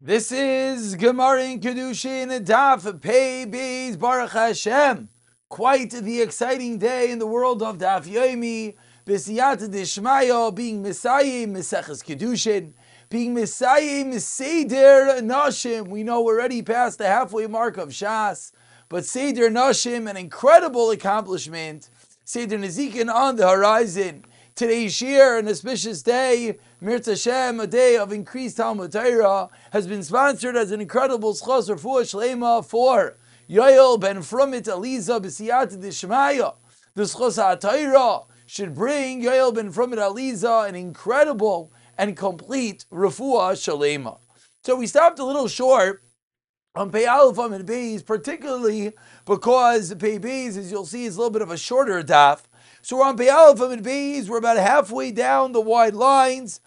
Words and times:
This 0.00 0.30
is 0.30 0.94
Gemara 0.94 1.42
in 1.42 1.58
Kiddushin 1.58 2.44
Daf 2.44 3.00
Pei 3.00 3.44
Beis 3.44 3.98
Baruch 3.98 4.30
Hashem. 4.30 5.08
Quite 5.48 5.90
the 5.90 6.20
exciting 6.20 6.78
day 6.78 7.10
in 7.10 7.18
the 7.18 7.26
world 7.26 7.64
of 7.64 7.78
Daf 7.78 8.04
Yomi. 8.04 8.76
B'siyat 9.04 9.68
Dishmayo 9.68 10.54
being 10.54 10.82
Messiah 10.82 11.48
Meseches 11.48 12.04
Kiddushin. 12.04 12.74
Being 13.10 13.34
Messiah 13.34 14.20
Seder 14.20 15.20
Nashim. 15.20 15.88
We 15.88 16.04
know 16.04 16.22
we're 16.22 16.38
already 16.38 16.62
past 16.62 16.98
the 16.98 17.08
halfway 17.08 17.48
mark 17.48 17.76
of 17.76 17.88
Shas. 17.88 18.52
But 18.88 19.04
Seder 19.04 19.50
Nashim, 19.50 20.08
an 20.08 20.16
incredible 20.16 20.92
accomplishment. 20.92 21.90
Seder 22.24 22.56
Nezikin 22.56 23.12
on 23.12 23.34
the 23.34 23.48
horizon. 23.48 24.24
Today's 24.58 25.00
year, 25.00 25.38
an 25.38 25.46
auspicious 25.46 26.02
day, 26.02 26.58
Mirza 26.80 27.16
Shem, 27.16 27.60
a 27.60 27.66
day 27.68 27.96
of 27.96 28.10
increased 28.10 28.56
Talmud 28.56 28.90
Torah, 28.90 29.50
has 29.70 29.86
been 29.86 30.02
sponsored 30.02 30.56
as 30.56 30.72
an 30.72 30.80
incredible 30.80 31.32
schos 31.32 31.70
refuah 31.70 32.02
shlema 32.02 32.64
for 32.64 33.16
Yoel 33.48 34.00
ben 34.00 34.16
Frumit 34.16 34.64
Aliza 34.64 35.20
b'siyat 35.20 35.80
d'shmaya. 35.80 36.56
The 36.96 37.04
schos 37.04 37.40
ha'Torah 37.40 38.26
should 38.46 38.74
bring 38.74 39.22
Yoel 39.22 39.54
ben 39.54 39.72
Frumit 39.72 39.98
Aliza 39.98 40.68
an 40.68 40.74
incredible 40.74 41.72
and 41.96 42.16
complete 42.16 42.84
refuah 42.90 43.52
shlema. 43.52 44.18
So 44.64 44.74
we 44.74 44.88
stopped 44.88 45.20
a 45.20 45.24
little 45.24 45.46
short 45.46 46.02
on 46.74 46.90
Pei 46.90 47.06
Aleph 47.06 47.38
and 47.38 47.64
Beis, 47.64 48.04
particularly 48.04 48.92
because 49.24 49.94
Pei 49.94 50.18
Beis, 50.18 50.56
as 50.56 50.72
you'll 50.72 50.84
see, 50.84 51.04
is 51.04 51.14
a 51.14 51.18
little 51.20 51.30
bit 51.30 51.42
of 51.42 51.52
a 51.52 51.56
shorter 51.56 52.02
daf. 52.02 52.40
So 52.88 52.96
we're 52.96 53.04
on 53.04 53.20
Aleph 53.20 53.60
and 53.60 53.84
Beis. 53.84 54.30
We're 54.30 54.38
about 54.38 54.56
halfway 54.56 55.10
down 55.10 55.52
the 55.52 55.60
wide 55.60 55.92
lines. 55.92 56.62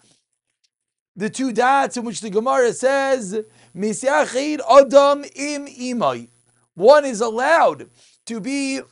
The 1.16 1.28
two 1.28 1.52
dots 1.52 1.96
in 1.96 2.04
which 2.04 2.20
the 2.20 2.30
Gemara 2.30 2.72
says, 2.74 3.42
Misyachid 3.74 4.60
Adam 4.60 5.24
im 5.34 5.66
imai. 5.66 6.28
One 6.74 7.04
is 7.04 7.20
allowed 7.20 7.90
to 8.26 8.38
be 8.38 8.82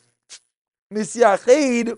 Misyachid. 0.93 1.97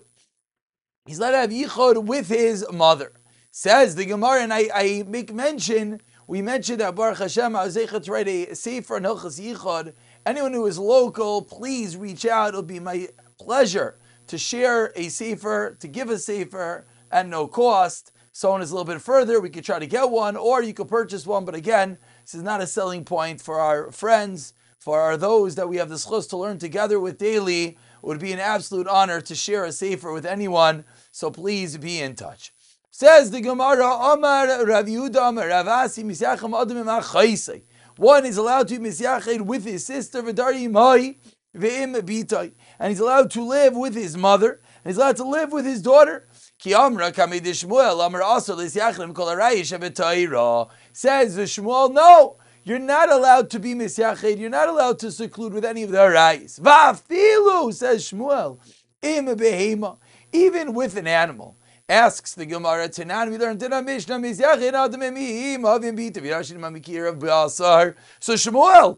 He's 1.04 1.18
allowed 1.18 1.30
to 1.32 1.38
have 1.38 1.50
Yichod 1.50 2.04
with 2.04 2.28
his 2.28 2.64
mother. 2.70 3.10
Says 3.50 3.96
the 3.96 4.04
Gemara, 4.04 4.42
and 4.42 4.54
I, 4.54 4.68
I 4.72 5.04
make 5.08 5.34
mention, 5.34 6.00
we 6.28 6.42
mentioned 6.42 6.78
that 6.78 6.94
Baruch 6.94 7.18
Hashem, 7.18 7.56
I 7.56 7.64
was 7.64 7.76
able 7.76 8.00
to 8.00 8.12
write 8.12 8.28
a 8.28 8.54
Sefer 8.54 8.98
and 8.98 9.06
Hilchas 9.06 9.40
Yichod. 9.40 9.94
Anyone 10.24 10.52
who 10.52 10.64
is 10.66 10.78
local, 10.78 11.42
please 11.42 11.96
reach 11.96 12.24
out. 12.24 12.50
It'll 12.50 12.62
be 12.62 12.78
my 12.78 13.08
pleasure 13.36 13.98
to 14.26 14.38
share 14.38 14.92
a 14.96 15.08
sefer, 15.08 15.76
to 15.80 15.88
give 15.88 16.10
a 16.10 16.18
sefer 16.18 16.86
at 17.10 17.26
no 17.28 17.46
cost. 17.46 18.12
Someone 18.32 18.62
is 18.62 18.70
a 18.70 18.74
little 18.74 18.92
bit 18.92 19.00
further, 19.00 19.40
we 19.40 19.50
could 19.50 19.64
try 19.64 19.78
to 19.78 19.86
get 19.86 20.10
one, 20.10 20.36
or 20.36 20.62
you 20.62 20.74
could 20.74 20.88
purchase 20.88 21.26
one. 21.26 21.44
But 21.44 21.54
again, 21.54 21.98
this 22.22 22.34
is 22.34 22.42
not 22.42 22.60
a 22.60 22.66
selling 22.66 23.04
point 23.04 23.40
for 23.40 23.60
our 23.60 23.92
friends, 23.92 24.54
for 24.78 25.00
our 25.00 25.16
those 25.16 25.54
that 25.54 25.68
we 25.68 25.76
have 25.76 25.88
the 25.88 25.94
schus 25.94 26.28
to 26.30 26.36
learn 26.36 26.58
together 26.58 26.98
with 26.98 27.16
daily. 27.16 27.66
It 27.66 27.76
would 28.02 28.20
be 28.20 28.32
an 28.32 28.40
absolute 28.40 28.88
honor 28.88 29.20
to 29.20 29.34
share 29.34 29.64
a 29.64 29.72
sefer 29.72 30.12
with 30.12 30.26
anyone. 30.26 30.84
So 31.10 31.30
please 31.30 31.78
be 31.78 32.00
in 32.00 32.16
touch. 32.16 32.52
Says 32.90 33.30
the 33.30 33.40
Gemara, 33.40 33.86
Omar 33.86 34.66
Rav 34.66 34.86
Yehuda 34.86 35.16
Omar 35.16 35.48
Rav 35.48 35.66
Asi 35.66 36.02
Adam 36.24 36.52
One 37.96 38.26
is 38.26 38.36
allowed 38.36 38.68
to 38.68 38.78
be 38.78 39.38
with 39.40 39.64
his 39.64 39.86
sister 39.86 40.22
V'dari 40.22 40.70
Mai 40.70 41.16
V'im 41.56 42.00
and 42.78 42.90
he's 42.90 43.00
allowed 43.00 43.30
to 43.32 43.42
live 43.42 43.76
with 43.76 43.94
his 43.94 44.16
mother, 44.16 44.60
and 44.84 44.90
he's 44.90 44.96
allowed 44.96 45.16
to 45.16 45.28
live 45.28 45.52
with 45.52 45.64
his 45.64 45.82
daughter. 45.82 46.28
Says 46.60 46.76
the 51.34 51.42
Shmuel, 51.42 51.92
no, 51.92 52.36
you're 52.64 52.78
not 52.78 53.12
allowed 53.12 53.50
to 53.50 53.60
be 53.60 53.74
misyached. 53.74 54.38
You're 54.38 54.48
not 54.48 54.68
allowed 54.70 54.98
to 55.00 55.12
seclude 55.12 55.52
with 55.52 55.66
any 55.66 55.82
of 55.82 55.90
the 55.90 55.98
arayis. 55.98 56.58
Vafilu 56.58 57.74
says 57.74 58.10
Shmuel, 58.10 58.58
im 59.02 59.26
behema, 59.26 59.98
even 60.32 60.72
with 60.72 60.96
an 60.96 61.06
animal. 61.06 61.58
Asks 61.86 62.32
the 62.32 62.46
Gemara 62.46 62.88
Tanan, 62.88 63.30
we 63.30 63.36
learned 63.36 63.62
in 63.62 63.84
Mishnah 63.84 64.18
misyached 64.18 64.72
adam 64.72 65.02
emim 65.02 65.60
avim 65.60 65.94
mamikir 65.94 67.06
of 67.06 67.20
So 67.52 68.32
Shmuel, 68.32 68.96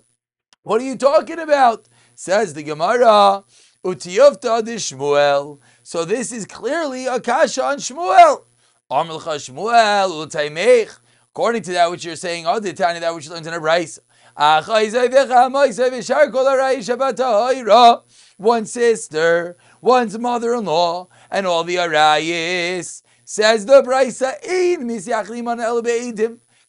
what 0.63 0.81
are 0.81 0.85
you 0.85 0.97
talking 0.97 1.41
about? 1.41 1.89
Says 2.15 2.55
the 2.55 2.63
Gemara. 2.63 3.43
Utiyovta 3.85 4.65
de 4.65 4.77
Shmuel. 4.77 5.59
So 5.83 6.05
this 6.05 6.33
is 6.33 6.47
clearly 6.47 7.07
a 7.07 7.21
kasha 7.21 7.65
on 7.65 7.79
Shmuel. 7.79 8.45
Amrulcha 8.91 9.37
Shmuel 9.37 10.27
utaymech. 10.27 10.99
According 11.31 11.63
to 11.63 11.73
that 11.73 11.91
which 11.91 12.05
you're 12.05 12.17
saying, 12.17 12.47
oh, 12.47 12.59
the 12.59 12.73
tiny 12.73 13.01
that 13.01 13.15
which 13.15 13.29
learns 13.29 13.47
in 13.47 13.53
a 13.53 13.61
rice. 13.61 13.99
One 14.39 14.63
sister, 18.67 19.57
one's 19.81 20.19
mother-in-law, 20.19 21.09
and 21.31 21.47
all 21.47 21.65
the 21.65 21.77
arayis. 21.77 23.03
Says 23.25 23.65
the 23.65 23.81
brisa. 23.83 24.35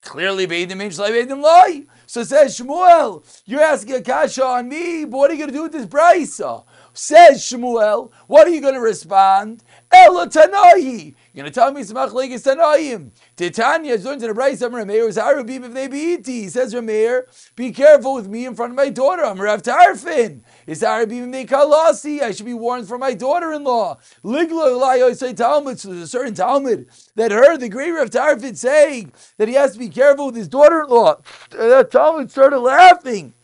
Clearly, 0.02 0.48
beidim. 0.48 1.88
So 2.06 2.24
says 2.24 2.58
Shmuel, 2.58 3.42
you're 3.46 3.62
asking 3.62 3.96
a 3.96 4.02
kasha 4.02 4.46
on 4.46 4.70
me, 4.70 5.04
but 5.04 5.18
what 5.18 5.30
are 5.30 5.34
you 5.34 5.40
going 5.40 5.50
to 5.50 5.56
do 5.56 5.64
with 5.64 5.74
this 5.74 5.86
brisa? 5.86 6.64
Says 6.98 7.44
Shmuel, 7.44 8.12
what 8.26 8.48
are 8.48 8.50
you 8.50 8.60
going 8.60 8.74
to 8.74 8.80
respond? 8.80 9.64
Ela 9.92 10.28
Tanayi. 10.28 11.14
You're 11.32 11.44
going 11.44 11.46
to 11.46 11.52
tell 11.52 11.72
me 11.72 11.84
some 11.84 11.96
Legis 12.12 12.42
Tanayim. 12.42 13.12
Titania 13.36 13.94
is 13.94 14.04
going 14.04 14.20
to 14.20 14.26
the 14.26 14.34
Bryce 14.34 14.64
of 14.64 14.72
Rameir. 14.72 15.08
Is 15.08 15.16
Arabim 15.16 15.64
if 15.64 15.74
they 15.76 15.88
be 15.88 16.20
He 16.24 16.50
says 16.50 16.74
Rameir, 16.74 17.26
be 17.56 17.72
careful 17.72 18.16
with 18.16 18.28
me 18.28 18.48
in 18.48 18.56
front 18.56 18.72
of 18.72 18.76
my 18.76 18.90
daughter. 18.90 19.24
I'm 19.24 19.40
Rav 19.40 19.62
Tarfon. 19.62 20.42
Is 20.66 20.82
Arabim 20.82 21.28
if 21.28 21.32
they 21.32 21.46
Kalasi. 21.46 22.22
I 22.22 22.32
should 22.32 22.48
be 22.48 22.56
warned 22.56 22.88
for 22.88 22.98
my 22.98 23.14
daughter 23.14 23.54
in 23.54 23.64
law. 23.64 24.00
Ligla 24.24 24.72
Elayo 24.72 25.16
say 25.16 25.34
Talmud. 25.34 25.80
So 25.80 25.90
there's 25.90 26.02
a 26.02 26.08
certain 26.08 26.34
Talmud 26.34 26.88
that 27.14 27.30
heard 27.30 27.60
the 27.60 27.70
great 27.70 27.92
Rav 27.92 28.10
Tarfon 28.10 28.58
saying 28.58 29.12
that 29.38 29.48
he 29.48 29.54
has 29.54 29.74
to 29.74 29.80
be 29.80 29.90
careful 29.90 30.26
with 30.26 30.36
his 30.36 30.48
daughter 30.48 30.82
in 30.82 30.88
law. 30.88 31.18
That 31.52 31.92
Talmud 31.92 32.32
started 32.32 32.58
laughing. 32.58 33.36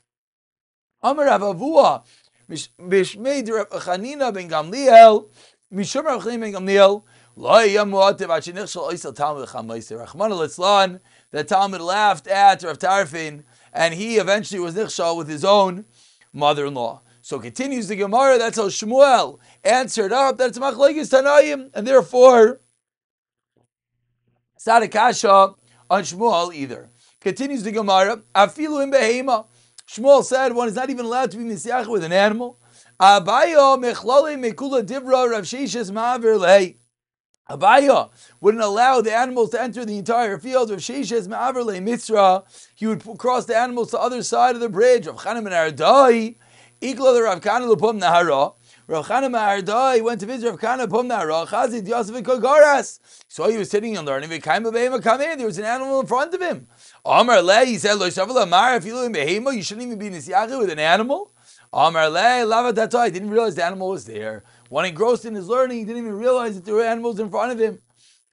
Amar 1.04 1.26
Rav 1.26 1.42
Bishmei 2.50 3.44
Chanina 3.46 4.34
ben 4.34 4.50
Gamliel, 4.50 5.28
Mishum 5.74 6.06
Rav 6.06 6.24
Chanina 6.24 6.42
ben 6.42 6.54
Gamliel, 6.54 7.04
Lo 7.36 7.56
yamuatev 7.56 8.28
achinich 8.28 8.72
shal 8.72 8.92
oisel 8.92 9.16
Talmud 9.16 9.48
chamayser. 9.48 10.06
Rachmana 10.06 10.34
litzlan, 10.34 11.00
the 11.32 11.44
Talmud 11.44 11.82
laughed 11.82 12.28
at 12.28 12.62
Rav 12.62 12.78
Tarfon, 12.78 13.44
and 13.74 13.94
he 13.96 14.18
eventually 14.18 14.60
was 14.60 14.76
nichshal 14.76 15.18
with 15.18 15.28
his 15.28 15.44
own 15.44 15.86
mother-in-law. 16.32 17.02
So 17.22 17.40
continues 17.40 17.88
the 17.88 17.96
Gemara, 17.96 18.38
that's 18.38 18.58
how 18.58 18.68
Shmuel 18.68 19.40
answered 19.64 20.12
up, 20.12 20.38
that's 20.38 20.60
machlekes 20.60 21.10
Tanayim, 21.10 21.72
and 21.74 21.88
therefore, 21.88 22.60
Sadakasha 24.60 25.56
on 25.90 26.04
Shmuel 26.04 26.54
either. 26.54 26.90
Continues 27.20 27.64
the 27.64 27.72
Gemara, 27.72 28.22
Afilu 28.36 28.84
im 28.84 28.92
behema, 28.92 29.48
Shmuel 29.94 30.24
said 30.24 30.54
one 30.54 30.68
is 30.68 30.74
not 30.74 30.90
even 30.90 31.06
allowed 31.06 31.30
to 31.32 31.38
be 31.38 31.44
misyach 31.44 31.88
with 31.88 32.04
an 32.04 32.12
animal. 32.12 32.58
Abayo 33.00 33.78
mechlale 33.78 34.36
mekula 34.44 34.82
divra 34.84 35.30
Rav 35.30 35.44
Sheshes 35.44 35.92
ma'avir 35.92 36.40
lei. 36.40 36.78
Abaye 37.48 38.10
wouldn't 38.42 38.64
allow 38.64 39.02
the 39.02 39.14
animals 39.14 39.52
to 39.52 39.62
enter 39.62 39.86
the 39.86 40.00
entire 40.00 40.40
field. 40.40 40.72
Rav 40.72 40.80
Sheshes 40.80 41.28
ma'avir 41.28 41.64
lei 41.64 41.80
mitzra. 41.80 42.44
He 42.74 42.88
would 42.88 43.04
cross 43.20 43.46
the 43.46 43.56
animals 43.56 43.92
to 43.92 43.98
the 43.98 44.02
other 44.02 44.24
side 44.24 44.56
of 44.56 44.62
the 44.62 44.70
bridge. 44.70 45.06
Rav 45.06 45.18
Chanan 45.18 45.44
ben 45.44 45.54
Ardai. 45.54 46.38
Ikla 46.82 47.14
the 47.14 47.22
Rav 47.22 47.42
Kana 47.42 47.68
lupum 47.68 48.02
nahara. 48.02 48.56
Rav 48.88 49.08
ben 49.08 49.32
Ardai 49.34 50.02
went 50.02 50.20
to 50.22 50.26
visit 50.26 50.50
Rav 50.50 50.60
Kana 50.60 50.88
lupum 50.88 51.08
nahara. 51.08 51.46
Chazid 51.46 51.88
Yosef 51.88 52.16
and. 52.16 53.00
So 53.28 53.48
he 53.48 53.58
was 53.58 53.70
sitting 53.70 53.96
and 53.96 54.08
learning. 54.08 54.30
There 54.30 55.46
was 55.46 55.58
an 55.60 55.66
animal 55.66 56.00
in 56.00 56.08
front 56.08 56.34
of 56.34 56.42
him. 56.42 56.68
Amar 57.06 57.42
le, 57.42 57.66
he 57.66 57.78
said, 57.78 57.96
Lo 57.96 58.08
Amar, 58.42 58.78
if 58.78 58.86
you 58.86 58.96
live 58.96 59.08
in 59.08 59.14
behema, 59.14 59.54
you 59.54 59.62
shouldn't 59.62 59.86
even 59.86 60.00
be 60.00 60.08
in 60.08 60.14
nisyachi 60.14 60.58
with 60.58 60.70
an 60.70 60.80
animal. 60.80 61.34
Amar 61.74 62.10
le, 62.10 62.46
lava 62.46 62.98
I 62.98 63.10
didn't 63.10 63.30
realize 63.30 63.56
the 63.56 63.66
animal 63.66 63.90
was 63.90 64.06
there. 64.06 64.44
When 64.70 64.86
engrossed 64.86 65.26
in 65.26 65.36
his 65.36 65.48
learning, 65.48 65.80
he 65.80 65.86
didn't 65.86 66.04
even 66.04 66.18
realize 66.18 66.56
that 66.56 66.66
there 66.66 66.76
were 66.76 66.84
animals 66.84 67.20
in 67.20 67.30
front 67.30 67.52
of 67.52 67.60
him. 67.60 67.80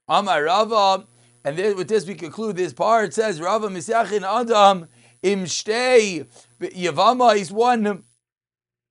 Amar 0.07 0.43
Rava, 0.43 1.05
and 1.43 1.57
with 1.75 1.87
this 1.87 2.05
we 2.05 2.15
conclude 2.15 2.55
this 2.55 2.73
part. 2.73 3.05
It 3.05 3.13
says, 3.13 3.39
Rava 3.39 3.67
misyachin 3.67 4.23
adam 4.23 4.87
im 5.21 5.45
shtei 5.45 6.27
yavama 6.59 7.35
is 7.35 7.51
one 7.51 8.03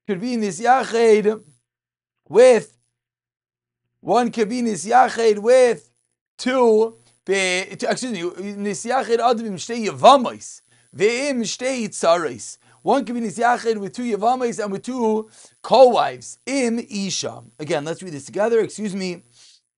could 0.07 0.21
be 0.21 0.37
nisyached 0.37 1.43
with 2.29 2.77
one 4.01 4.31
could 4.31 4.49
be 4.49 4.63
nisyached 4.63 5.39
with 5.39 5.91
two 6.39 6.97
excuse 7.31 8.13
me, 8.13 8.23
er 8.23 8.35
shtei 9.57 9.87
yavamais, 9.87 10.63
ve'im 10.95 11.41
shtei 11.41 11.89
tzarais. 11.89 12.59
One 12.83 13.05
can 13.05 13.15
be 13.15 13.21
nisyached 13.21 13.77
er 13.77 13.79
with 13.79 13.93
two 13.93 14.03
yavamais 14.03 14.63
and 14.63 14.73
with 14.73 14.83
two 14.83 15.29
co-wives. 15.63 16.39
Im 16.47 16.79
isha. 16.79 17.43
Again, 17.59 17.85
let's 17.85 18.03
read 18.03 18.15
this 18.15 18.25
together. 18.25 18.61
Excuse 18.61 18.97
me. 18.97 19.23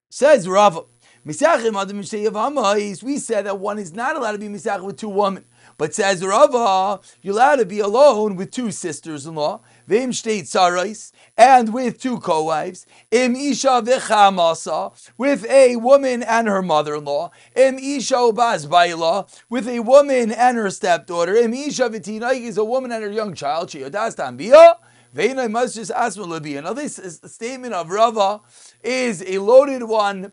Says 0.09 0.49
Rav, 0.49 0.77
er 0.77 0.83
We 1.27 1.33
said 1.33 1.63
that 1.63 3.59
one 3.59 3.79
is 3.79 3.93
not 3.93 4.17
allowed 4.17 4.33
to 4.33 4.39
be 4.39 4.49
misach 4.49 4.85
with 4.85 4.99
two 4.99 5.09
women. 5.09 5.45
But 5.79 5.95
says 5.95 6.25
Rava, 6.25 7.01
you're 7.23 7.35
allowed 7.35 7.57
to 7.57 7.67
be 7.67 7.81
alone 7.81 8.37
with 8.37 8.51
two 8.51 8.71
sisters-in-law, 8.71 9.61
vim 9.87 10.11
shteit 10.11 10.43
sarais, 10.43 11.12
and 11.37 11.73
with 11.73 12.00
two 12.00 12.19
co-wives, 12.20 12.87
im 13.11 13.34
isha 13.37 13.82
v'chamasa, 13.82 14.93
with 15.17 15.44
a 15.46 15.76
woman 15.76 16.23
and 16.23 16.49
her 16.49 16.62
mother-in-law, 16.62 17.31
im 17.56 17.79
isha 17.79 18.32
bas 18.32 18.67
baila, 18.67 19.26
with 19.49 19.69
a 19.69 19.81
woman 19.81 20.31
and 20.31 20.56
her 20.56 20.70
stepdaughter, 20.70 21.34
im 21.37 21.55
isha 21.55 21.88
v'tinaik 21.88 22.43
is 22.43 22.58
a 22.58 22.64
woman 22.64 22.93
and 22.93 23.02
her 23.05 23.11
young 23.11 23.34
child, 23.34 23.69
sheyodas 23.69 24.17
tambiyah, 24.17 24.76
Ve'inai 25.14 25.50
must 25.50 25.75
just 25.75 25.90
ask 25.90 26.17
Now 26.17 26.73
this 26.73 27.20
statement 27.26 27.75
of 27.75 27.90
Rava 27.90 28.40
is 28.82 29.23
a 29.26 29.38
loaded 29.38 29.82
one. 29.82 30.32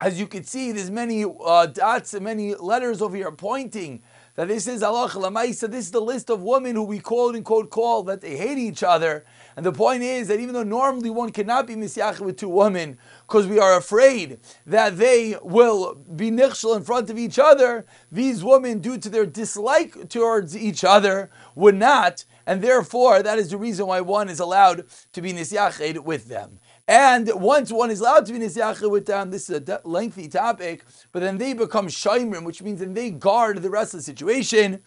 As 0.00 0.20
you 0.20 0.26
can 0.26 0.44
see, 0.44 0.72
there's 0.72 0.90
many 0.90 1.24
uh, 1.24 1.66
dots 1.66 2.14
and 2.14 2.24
many 2.24 2.54
letters 2.54 3.02
over 3.02 3.16
here 3.16 3.32
pointing 3.32 4.02
that 4.36 4.48
this 4.48 4.66
is 4.66 4.82
Allah 4.82 5.08
Lamaisa, 5.08 5.70
this 5.70 5.86
is 5.86 5.90
the 5.90 6.00
list 6.00 6.30
of 6.30 6.42
women 6.42 6.76
who 6.76 6.82
we 6.82 6.98
quote 6.98 7.34
unquote 7.34 7.70
call 7.70 8.02
that 8.04 8.20
they 8.20 8.36
hate 8.36 8.58
each 8.58 8.82
other. 8.82 9.24
And 9.56 9.64
the 9.64 9.72
point 9.72 10.02
is 10.02 10.28
that 10.28 10.38
even 10.38 10.54
though 10.54 10.62
normally 10.62 11.08
one 11.08 11.32
cannot 11.32 11.66
be 11.66 11.74
misyach 11.74 12.20
with 12.20 12.36
two 12.36 12.50
women, 12.50 12.98
because 13.26 13.46
we 13.46 13.58
are 13.58 13.76
afraid 13.76 14.38
that 14.66 14.98
they 14.98 15.36
will 15.42 15.94
be 15.94 16.30
nichshel 16.30 16.76
in 16.76 16.82
front 16.84 17.08
of 17.08 17.18
each 17.18 17.38
other, 17.38 17.86
these 18.12 18.44
women, 18.44 18.80
due 18.80 18.98
to 18.98 19.08
their 19.08 19.24
dislike 19.24 20.10
towards 20.10 20.54
each 20.54 20.84
other, 20.84 21.30
would 21.54 21.74
not, 21.74 22.26
and 22.46 22.62
therefore 22.62 23.22
that 23.22 23.38
is 23.38 23.50
the 23.50 23.56
reason 23.56 23.86
why 23.86 24.02
one 24.02 24.28
is 24.28 24.38
allowed 24.38 24.84
to 25.14 25.22
be 25.22 25.32
nisyached 25.32 25.98
with 26.00 26.28
them. 26.28 26.60
And 26.88 27.28
once 27.34 27.72
one 27.72 27.90
is 27.90 28.00
allowed 28.00 28.26
to 28.26 28.32
be 28.32 28.38
nisyacha 28.38 28.88
with 28.88 29.06
them, 29.06 29.30
this 29.30 29.50
is 29.50 29.68
a 29.68 29.80
lengthy 29.84 30.28
topic, 30.28 30.84
but 31.10 31.20
then 31.20 31.36
they 31.36 31.52
become 31.52 31.88
shaimrim, 31.88 32.44
which 32.44 32.62
means 32.62 32.78
then 32.78 32.94
they 32.94 33.10
guard 33.10 33.60
the 33.62 33.70
rest 33.70 33.94
of 33.94 34.00
the 34.00 34.04
situation. 34.04 34.82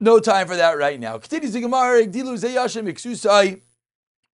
No 0.00 0.18
time 0.18 0.48
for 0.48 0.56
that 0.56 0.78
right 0.78 0.98
now. 0.98 1.20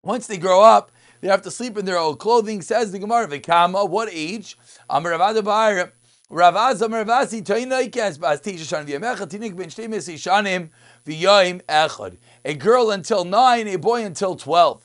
Once 0.04 0.28
they 0.28 0.38
grow 0.38 0.62
up, 0.62 0.92
they 1.22 1.28
have 1.28 1.42
to 1.42 1.52
sleep 1.52 1.78
in 1.78 1.86
their 1.86 1.98
old 1.98 2.20
clothing. 2.20 2.62
Says 2.62 2.92
the 2.92 3.00
Gemara, 3.00 3.28
Vikama, 3.28 3.90
what 3.90 4.08
age? 4.12 4.58
A 12.46 12.54
girl 12.54 12.92
until 12.92 13.26
nine, 13.26 13.68
a 13.68 13.76
boy 13.78 14.06
until 14.06 14.36
twelve. 14.36 14.85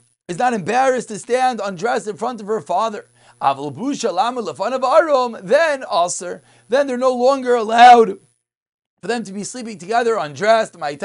is 0.27 0.37
not 0.37 0.53
embarrassed 0.53 1.07
to 1.09 1.19
stand 1.19 1.61
undressed 1.63 2.07
in 2.07 2.17
front 2.17 2.41
of 2.41 2.47
her 2.47 2.61
father. 2.61 3.07
Then 3.41 3.57
also, 5.83 6.41
then 6.69 6.87
they're 6.87 6.97
no 6.97 7.13
longer 7.13 7.55
allowed 7.55 8.19
for 9.01 9.07
them 9.07 9.23
to 9.23 9.33
be 9.33 9.43
sleeping 9.43 9.79
together 9.79 10.15
undressed. 10.15 10.75
Even 10.75 10.99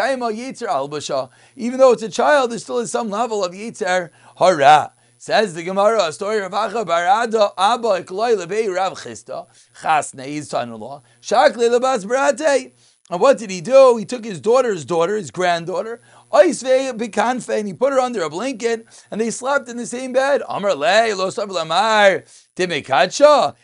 though 1.78 1.92
it's 1.92 2.02
a 2.02 2.10
child, 2.10 2.50
there 2.50 2.58
still 2.58 2.78
is 2.78 2.92
some 2.92 3.08
level 3.08 3.42
of 3.42 3.52
yitzer 3.52 4.10
hara. 4.38 4.92
Says 5.18 5.54
the 5.54 5.62
Gemara, 5.62 6.08
a 6.08 6.12
story 6.12 6.44
of 6.44 6.52
Acha 6.52 6.84
Barada 6.84 7.52
Abba 7.56 8.02
Ekloi 8.02 8.36
Lebei 8.36 8.68
Rav 8.72 8.98
Chista 8.98 9.46
Chasne, 9.80 10.26
his 10.26 10.50
son-in-law. 10.50 11.02
Shakle 11.22 11.70
Lebas 11.70 12.04
Brate. 12.04 12.74
And 13.08 13.20
what 13.20 13.38
did 13.38 13.50
he 13.50 13.62
do? 13.62 13.96
He 13.96 14.04
took 14.04 14.26
his 14.26 14.42
daughter's 14.42 14.84
daughter, 14.84 15.16
his 15.16 15.30
granddaughter, 15.30 16.02
and 16.32 17.66
he 17.66 17.72
put 17.72 17.92
her 17.92 18.00
under 18.00 18.22
a 18.22 18.30
blanket, 18.30 18.86
and 19.10 19.20
they 19.20 19.30
slept 19.30 19.68
in 19.68 19.76
the 19.76 19.86
same 19.86 20.12
bed. 20.12 20.42
Amar 20.48 20.74
lo 20.74 21.04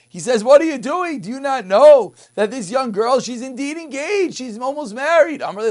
He 0.08 0.20
says, 0.20 0.44
What 0.44 0.60
are 0.60 0.64
you 0.64 0.78
doing? 0.78 1.20
Do 1.20 1.28
you 1.28 1.40
not 1.40 1.66
know 1.66 2.14
that 2.34 2.50
this 2.50 2.70
young 2.70 2.92
girl, 2.92 3.20
she's 3.20 3.42
indeed 3.42 3.76
engaged? 3.76 4.36
She's 4.36 4.58
almost 4.58 4.94
married. 4.94 5.42
Amar 5.42 5.64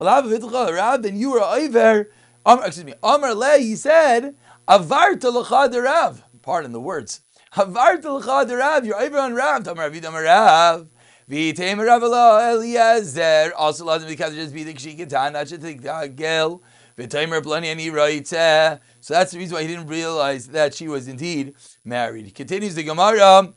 then 0.00 1.16
you 1.16 1.30
were 1.30 1.42
over. 1.42 2.10
Um, 2.44 2.62
excuse 2.64 2.84
me. 2.84 2.94
Amar 3.02 3.34
le, 3.34 3.58
he 3.58 3.76
said. 3.76 4.34
Pardon 6.42 6.72
the 6.72 6.80
words. 6.80 7.20
You're 7.56 9.00
over 9.00 9.18
on. 9.18 9.66
Amar 9.66 9.86
Amar 9.86 10.22
rav. 10.22 10.88
V'iteim 11.30 11.78
Ravalo 11.78 12.54
Eliezer 12.54 13.52
also 13.56 13.84
them 14.02 14.08
because 14.08 14.34
just 14.34 14.54
be 14.54 14.64
the 14.64 14.74
kshikatan, 14.74 15.32
not 15.32 15.46
just 15.46 15.62
the 15.62 15.74
gel. 16.14 16.62
V'teimer 16.98 17.40
Plani 17.42 17.66
and 17.66 17.80
he 17.80 17.90
So 19.00 19.14
that's 19.14 19.32
the 19.32 19.38
reason 19.38 19.54
why 19.54 19.62
he 19.62 19.68
didn't 19.68 19.86
realize 19.86 20.48
that 20.48 20.74
she 20.74 20.88
was 20.88 21.08
indeed 21.08 21.54
married. 21.84 22.26
He 22.26 22.30
continues 22.30 22.74
the 22.74 22.82
Gemara. 22.82 23.54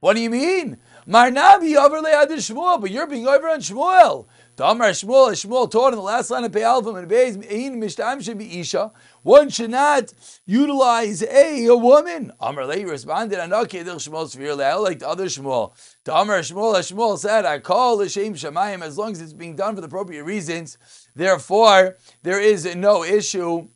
What 0.00 0.16
do 0.16 0.22
you 0.22 0.30
mean? 0.30 0.78
Marnabi 1.06 1.76
over 1.76 1.96
Shmuel, 2.00 2.80
but 2.80 2.90
you're 2.90 3.06
being 3.06 3.26
over 3.26 3.48
on 3.48 3.60
Shmuel. 3.60 4.26
Damar 4.56 4.90
Shmuel, 4.90 5.32
Shmuel 5.32 5.68
taught 5.68 5.92
in 5.92 5.96
the 5.96 6.02
last 6.02 6.30
line 6.30 6.44
of 6.44 6.52
Pe'alvim 6.52 6.96
and 6.96 7.10
Beis, 7.10 7.34
Ein 7.36 7.80
Mishtam 7.80 8.22
should 8.22 8.38
be 8.38 8.60
Isha. 8.60 8.92
One 9.22 9.48
should 9.48 9.70
not 9.70 10.12
utilize 10.46 11.24
a, 11.24 11.66
a 11.66 11.76
woman. 11.76 12.32
Amar 12.38 12.64
Lei 12.64 12.84
responded, 12.84 13.38
Anaki 13.40 13.84
Adil 13.84 13.96
Shmuel 13.96 14.26
Svir 14.26 14.56
Le'el, 14.56 14.80
like 14.80 15.00
the 15.00 15.08
other 15.08 15.26
Shmuel. 15.26 15.72
Damar 16.04 16.38
Shmuel, 16.38 16.74
Shmuel 16.76 17.18
said, 17.18 17.44
I 17.44 17.58
call 17.58 17.96
L'Shem 17.96 18.34
Shemayim, 18.34 18.82
as 18.82 18.96
long 18.96 19.10
as 19.10 19.20
it's 19.20 19.32
being 19.32 19.56
done 19.56 19.74
for 19.74 19.80
the 19.80 19.88
appropriate 19.88 20.22
reasons. 20.22 20.78
Therefore, 21.16 21.96
there 22.22 22.40
is 22.40 22.64
no 22.76 23.02
issue. 23.02 23.66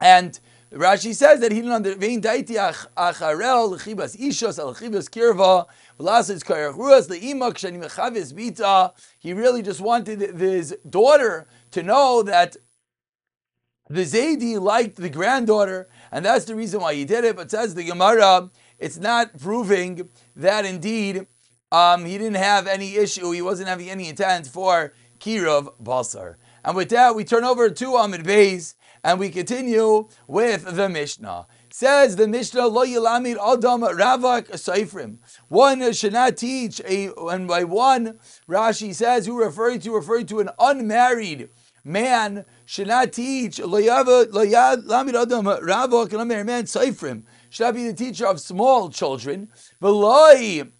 And 0.00 0.40
Rashi 0.72 1.14
says 1.14 1.40
that 1.40 1.52
he 1.52 1.60
didn't 1.60 1.84
kirva 5.08 5.66
he 9.18 9.32
really 9.32 9.62
just 9.62 9.80
wanted 9.80 10.20
his 10.20 10.76
daughter 10.88 11.46
to 11.70 11.82
know 11.82 12.22
that 12.22 12.56
the 13.90 14.02
Zaidi 14.02 14.58
liked 14.58 14.96
the 14.96 15.10
granddaughter, 15.10 15.88
and 16.10 16.24
that's 16.24 16.46
the 16.46 16.54
reason 16.54 16.80
why 16.80 16.94
he 16.94 17.04
did 17.04 17.24
it. 17.24 17.36
But 17.36 17.50
says 17.50 17.74
the 17.74 17.84
Gemara, 17.84 18.50
it's 18.78 18.96
not 18.96 19.38
proving 19.38 20.08
that 20.34 20.64
indeed 20.64 21.26
um, 21.70 22.06
he 22.06 22.16
didn't 22.16 22.36
have 22.36 22.66
any 22.66 22.96
issue, 22.96 23.30
he 23.32 23.42
wasn't 23.42 23.68
having 23.68 23.90
any 23.90 24.08
intent 24.08 24.46
for 24.46 24.94
Kirov 25.20 25.74
Basar. 25.82 26.36
And 26.64 26.76
with 26.76 26.90
that, 26.90 27.14
we 27.14 27.24
turn 27.24 27.44
over 27.44 27.68
to 27.70 27.96
Amid 27.96 28.24
Beis 28.24 28.74
and 29.04 29.18
we 29.18 29.30
continue 29.30 30.08
with 30.26 30.76
the 30.76 30.88
Mishnah. 30.88 31.46
Says 31.70 32.16
the 32.16 32.28
Mishnah, 32.28 32.66
Lo 32.66 32.84
Yilamid 32.84 33.36
Adam 33.36 33.82
Ravak 33.82 34.50
Seifrim. 34.52 35.18
One 35.48 35.92
should 35.92 36.12
not 36.12 36.36
teach 36.36 36.80
a, 36.86 37.10
and 37.28 37.48
by 37.48 37.64
one, 37.64 38.18
Rashi 38.48 38.94
says, 38.94 39.26
who 39.26 39.42
referring 39.42 39.80
to, 39.80 39.94
referring 39.94 40.26
to 40.26 40.40
an 40.40 40.50
unmarried 40.58 41.48
man 41.84 42.44
should 42.64 42.88
not 42.88 43.12
teach 43.12 43.58
Lo 43.58 43.80
Lamid 43.80 45.14
Adam 45.14 45.46
Ravak 45.46 46.12
and 46.12 46.22
unmarried 46.22 46.46
man 46.46 46.64
Seifrim. 46.64 47.24
Should 47.50 47.64
not 47.64 47.74
be 47.74 47.86
the 47.86 47.94
teacher 47.94 48.26
of 48.26 48.40
small 48.40 48.88
children. 48.88 49.48
Veloi 49.82 50.70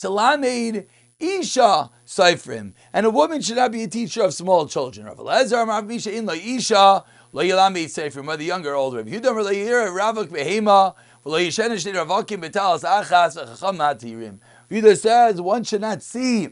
Talamed 0.00 0.86
Isha 1.18 1.90
Seifrim. 2.08 2.72
And 2.90 3.04
a 3.04 3.10
woman 3.10 3.42
should 3.42 3.56
not 3.56 3.70
be 3.70 3.82
a 3.82 3.86
teacher 3.86 4.22
of 4.22 4.32
small 4.32 4.66
children. 4.66 5.06
Rav 5.06 5.18
Elazar 5.18 5.66
Mavisha 5.66 6.10
in 6.10 6.24
La 6.24 6.32
Isha 6.32 7.04
Lo 7.32 7.42
Yilami 7.42 7.84
Seifrim, 7.84 8.26
whether 8.26 8.42
younger 8.42 8.70
or 8.70 8.76
older. 8.76 9.00
If 9.00 9.10
you 9.10 9.20
don't 9.20 9.36
really 9.36 9.56
hear 9.56 9.86
Ravak 9.90 10.28
Behema, 10.28 10.94
Lo 11.26 11.38
Yishenish 11.38 11.84
Ravakim 11.92 12.42
Betalas 12.42 12.82
Achas 12.82 13.34
Chacham 13.34 13.76
Matirim. 13.76 14.38
Either 14.70 14.96
says 14.96 15.38
one 15.42 15.64
should 15.64 15.82
not 15.82 16.02
see, 16.02 16.48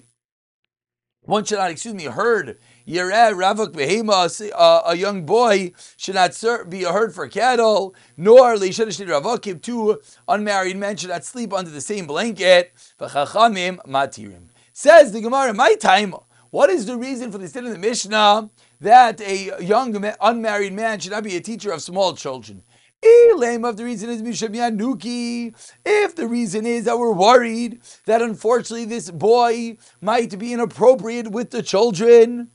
one 1.22 1.42
should 1.42 1.56
not, 1.56 1.70
excuse 1.70 1.94
me, 1.94 2.04
heard 2.04 2.58
Yereh 2.86 3.32
Ravak 3.34 3.72
Behema, 3.72 4.52
uh, 4.54 4.82
a 4.84 4.94
young 4.94 5.25
boy 5.25 5.72
should 5.96 6.16
not 6.16 6.38
be 6.68 6.82
heard 6.82 7.14
for 7.14 7.26
cattle, 7.28 7.94
nor 8.18 8.56
Leishenish 8.56 9.00
Ravakim, 9.06 9.62
two 9.62 10.02
unmarried 10.28 10.76
men 10.76 10.98
should 10.98 11.08
not 11.08 11.25
sleep 11.25 11.54
under 11.54 11.70
the 11.70 11.80
same 11.80 12.06
blanket. 12.06 12.75
V'chachamim 13.00 13.78
Matirim. 13.86 14.48
Says 14.78 15.11
the 15.11 15.23
Gemara, 15.23 15.54
my 15.54 15.75
time. 15.76 16.14
What 16.50 16.68
is 16.68 16.85
the 16.85 16.99
reason 16.99 17.33
for 17.33 17.38
the 17.38 17.49
state 17.49 17.64
of 17.64 17.71
the 17.71 17.78
Mishnah 17.78 18.50
that 18.83 19.23
a 19.23 19.64
young 19.64 20.04
unmarried 20.21 20.75
man 20.75 21.00
should 21.00 21.12
not 21.12 21.25
be 21.25 21.35
a 21.35 21.40
teacher 21.40 21.73
of 21.73 21.80
small 21.80 22.14
children? 22.14 22.62
If 23.02 23.76
the 23.76 23.85
reason 23.85 24.11
is 24.11 24.21
Mishabyanuki, 24.21 25.54
if 25.83 26.14
the 26.14 26.28
reason 26.28 26.66
is 26.66 26.85
that 26.85 26.99
we're 26.99 27.14
worried 27.14 27.80
that 28.04 28.21
unfortunately 28.21 28.85
this 28.85 29.11
boy 29.11 29.78
might 30.02 30.38
be 30.38 30.52
inappropriate 30.52 31.28
with 31.28 31.52
the 31.52 31.62
children, 31.62 32.50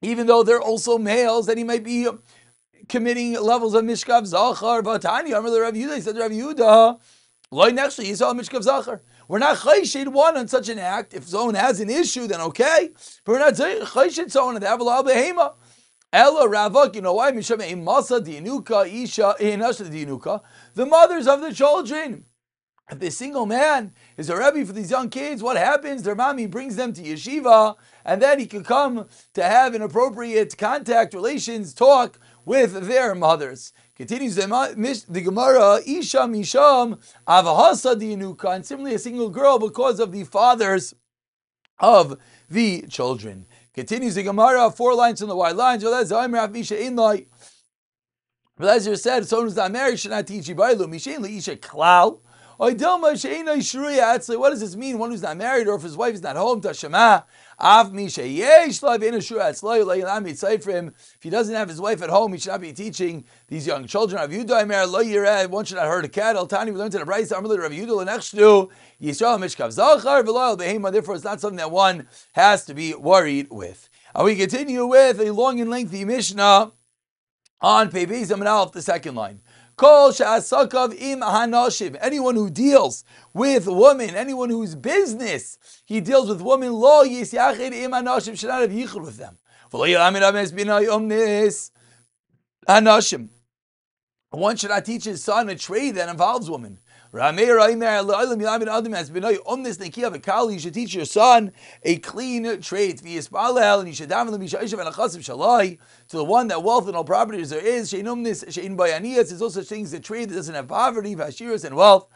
even 0.00 0.28
though 0.28 0.44
they're 0.44 0.62
also 0.62 0.96
males, 0.96 1.46
that 1.46 1.58
he 1.58 1.64
might 1.64 1.82
be 1.82 2.06
committing 2.88 3.32
levels 3.32 3.74
of 3.74 3.84
Mishkav 3.84 4.26
Zachar. 4.26 4.82
Vatani, 4.82 5.36
Amr 5.36 5.60
Rav 5.60 5.74
Yehuda, 5.74 6.00
said 6.02 6.16
Rav 6.16 6.30
Yehuda, 6.30 7.00
We're 7.50 7.70
not 7.70 7.92
chayshid 7.92 10.08
one 10.08 10.36
on 10.36 10.48
such 10.48 10.68
an 10.68 10.78
act. 10.78 11.14
If 11.14 11.28
someone 11.28 11.54
has 11.54 11.80
an 11.80 11.88
issue, 11.88 12.26
then 12.26 12.42
okay. 12.42 12.90
But 13.24 13.32
we're 13.32 13.38
not 13.38 13.54
chayshid 13.54 14.30
someone 14.30 14.56
on 14.56 14.60
the 14.60 14.66
Avalal 14.66 15.06
Behema. 15.06 15.54
Ella 16.12 16.46
Ravak, 16.46 16.94
you 16.94 17.00
know 17.00 17.14
why? 17.14 17.32
Masa 17.32 18.20
dinuka 18.20 18.86
isha 18.86 19.34
dinuka. 19.38 20.42
The 20.74 20.84
mothers 20.84 21.26
of 21.26 21.40
the 21.40 21.54
children. 21.54 22.26
If 22.90 23.00
the 23.00 23.10
single 23.10 23.44
man 23.44 23.92
is 24.16 24.30
a 24.30 24.36
rebbe 24.36 24.64
for 24.64 24.72
these 24.72 24.90
young 24.90 25.10
kids, 25.10 25.42
what 25.42 25.58
happens? 25.58 26.02
Their 26.02 26.14
mommy 26.14 26.46
brings 26.46 26.76
them 26.76 26.94
to 26.94 27.02
yeshiva, 27.02 27.76
and 28.04 28.22
then 28.22 28.38
he 28.38 28.46
can 28.46 28.64
come 28.64 29.06
to 29.34 29.42
have 29.42 29.74
an 29.74 29.82
appropriate 29.82 30.56
contact, 30.56 31.12
relations, 31.12 31.74
talk 31.74 32.18
with 32.46 32.88
their 32.88 33.14
mothers. 33.14 33.74
Continues 33.98 34.36
the, 34.36 35.04
the 35.08 35.20
Gemara, 35.20 35.80
Isha 35.84 36.18
Misham 36.18 37.00
Avahasa 37.26 37.96
dinuka, 37.96 38.54
and 38.54 38.64
similarly 38.64 38.94
a 38.94 38.98
single 38.98 39.28
girl 39.28 39.58
because 39.58 39.98
of 39.98 40.12
the 40.12 40.22
fathers 40.22 40.94
of 41.80 42.16
the 42.48 42.82
children. 42.82 43.46
Continues 43.74 44.14
the 44.14 44.22
Gemara, 44.22 44.70
four 44.70 44.94
lines 44.94 45.18
from 45.18 45.28
the 45.28 45.34
white 45.34 45.56
lines. 45.56 45.82
Eliezer 45.82 46.14
said, 48.96 49.26
someone 49.26 49.46
who's 49.46 49.56
not 49.56 49.72
married 49.72 49.98
should 49.98 50.12
not 50.12 50.28
teach 50.28 50.46
Yibailu. 50.46 50.88
Mishain 50.88 51.28
Isha 51.28 51.56
Klal. 51.56 52.20
What 52.58 52.76
does 54.50 54.60
this 54.60 54.74
mean? 54.74 54.98
One 54.98 55.12
who's 55.12 55.22
not 55.22 55.36
married 55.36 55.68
or 55.68 55.76
if 55.76 55.82
his 55.82 55.96
wife 55.96 56.14
is 56.14 56.22
not 56.22 56.36
home, 56.36 56.60
Tashema. 56.60 57.22
If 57.60 57.92
he 61.20 61.30
doesn't 61.30 61.54
have 61.56 61.68
his 61.68 61.80
wife 61.80 62.02
at 62.02 62.10
home, 62.10 62.32
he 62.32 62.38
should 62.38 62.50
not 62.50 62.60
be 62.60 62.72
teaching 62.72 63.24
these 63.48 63.66
young 63.66 63.84
children. 63.88 64.20
One 64.30 65.64
should 65.64 65.76
not 65.76 65.88
hurt 65.88 66.04
a 66.04 66.08
cattle. 66.08 66.46
Tani, 66.46 66.70
we 66.70 66.78
learned 66.78 66.94
in 66.94 67.00
the 67.00 67.06
Bryce, 67.06 67.32
Rav 67.32 67.42
Yudah, 67.42 68.06
Lenechshdu, 68.06 68.70
Yisrael 69.02 69.40
Mishkav 69.40 69.72
Zachar, 69.72 70.22
V'loyal 70.22 70.56
Behema. 70.56 70.92
Therefore, 70.92 71.16
it's 71.16 71.24
not 71.24 71.40
something 71.40 71.56
that 71.56 71.72
one 71.72 72.06
has 72.34 72.64
to 72.66 72.74
be 72.74 72.94
worried 72.94 73.48
with. 73.50 73.88
And 74.14 74.24
we 74.24 74.36
continue 74.36 74.86
with 74.86 75.20
a 75.20 75.32
long 75.32 75.60
and 75.60 75.68
lengthy 75.68 76.04
Mishnah 76.04 76.70
on 77.60 77.90
Pebez 77.90 78.30
Amanal, 78.30 78.70
the 78.72 78.82
second 78.82 79.16
line. 79.16 79.40
Kol 79.78 80.10
sha'asakav 80.10 80.92
im 81.00 81.20
hanashim. 81.20 81.96
Anyone 82.00 82.34
who 82.34 82.50
deals 82.50 83.04
with 83.32 83.66
women, 83.68 84.16
anyone 84.16 84.50
whose 84.50 84.74
business 84.74 85.56
he 85.86 86.00
deals 86.00 86.28
with 86.28 86.42
women, 86.42 86.72
lo 86.72 87.04
yisyachid 87.04 87.72
im 87.72 87.92
hanashim 87.92 88.36
should 88.38 88.48
not 88.48 88.60
have 88.60 88.70
yichud 88.70 89.00
with 89.02 89.16
them. 89.16 89.38
One 94.30 94.56
should 94.56 94.70
not 94.70 94.84
teach 94.84 95.04
his 95.04 95.22
son 95.22 95.48
a 95.48 95.54
trade 95.54 95.94
that 95.94 96.08
involves 96.08 96.50
women. 96.50 96.80
A 97.10 97.32
call 100.20 100.50
you 100.50 100.58
should 100.58 100.74
teach 100.74 100.94
your 100.94 101.06
son 101.06 101.52
a 101.82 101.96
clean 101.98 102.60
trade. 102.60 103.00
And 103.00 103.10
you 103.10 103.22
should 103.22 104.10
daven 104.10 105.78
to 106.08 106.16
the 106.16 106.24
one 106.24 106.48
that 106.48 106.62
wealth 106.62 106.86
and 106.86 106.96
all 106.96 107.04
properties 107.04 107.50
there 107.50 107.60
is. 107.60 107.92
Is 107.92 109.42
also 109.42 109.62
things 109.62 109.90
that 109.92 110.02
trade 110.02 110.30
that 110.30 110.34
doesn't 110.34 110.54
have 110.54 110.68
poverty, 110.68 111.16
vashiras 111.16 111.64
and 111.64 111.76
wealth. 111.76 112.08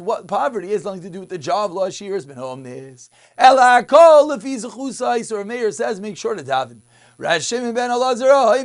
What 0.00 0.28
poverty 0.28 0.72
has 0.72 0.84
nothing 0.84 1.02
to 1.02 1.10
do 1.10 1.20
with 1.20 1.28
the 1.28 1.38
job. 1.38 1.72
Law 1.72 1.88
shiras 1.88 2.26
mina 2.26 2.46
omnis. 2.46 3.10
Elakol 3.38 4.30
lefi 4.30 4.56
zechusai. 4.56 5.24
So 5.24 5.44
Meir 5.44 5.70
says, 5.70 6.00
make 6.00 6.16
sure 6.16 6.34
to 6.34 6.42
daven. 6.42 6.80
Rav 7.18 7.42
Shimon 7.42 7.72
ben 7.72 7.88
Elazar, 7.90 8.58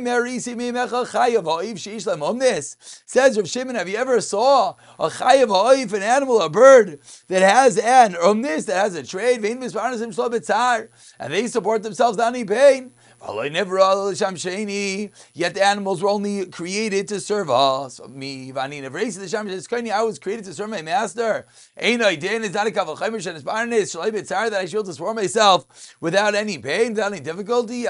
says 3.06 3.36
Rav 3.38 3.48
Shimon, 3.48 3.74
have 3.76 3.88
you 3.88 3.96
ever 3.96 4.20
saw 4.20 4.74
a 4.98 5.08
chayav 5.08 5.48
ha'oif, 5.48 5.92
an 5.94 6.02
animal, 6.02 6.42
a 6.42 6.50
bird 6.50 7.00
that 7.28 7.40
has 7.40 7.78
an 7.78 8.14
omnis, 8.16 8.66
that 8.66 8.76
has 8.76 8.94
a 8.94 9.02
trade, 9.02 9.42
and 9.42 11.32
they 11.32 11.46
support 11.46 11.82
themselves 11.82 12.18
without 12.18 12.34
any 12.34 12.44
pain? 12.44 12.92
Yet 13.24 13.54
the 15.54 15.64
animals 15.64 16.02
were 16.02 16.08
only 16.08 16.46
created 16.46 17.06
to 17.08 17.20
serve 17.20 17.50
us. 17.50 18.00
Me, 18.08 18.50
Vani 18.50 18.82
Shamshani, 18.82 19.92
I 19.92 20.02
was 20.02 20.18
created 20.18 20.44
to 20.46 20.54
serve 20.54 20.70
my 20.70 20.82
master. 20.82 21.46
Einoi, 21.80 22.18
Dan 22.18 22.42
is 22.42 22.52
not 22.52 22.66
a 22.66 22.70
Kavalchemish 22.70 23.28
and 23.28 23.40
Isparnes, 23.40 23.94
Shalai 23.94 24.10
Bitzar, 24.10 24.50
that 24.50 24.60
I 24.60 24.64
should 24.64 24.86
to 24.86 24.92
swarm 24.92 25.14
myself 25.16 25.94
without 26.00 26.34
any 26.34 26.58
pain, 26.58 26.94
without 26.94 27.12
any 27.12 27.20
difficulty. 27.20 27.84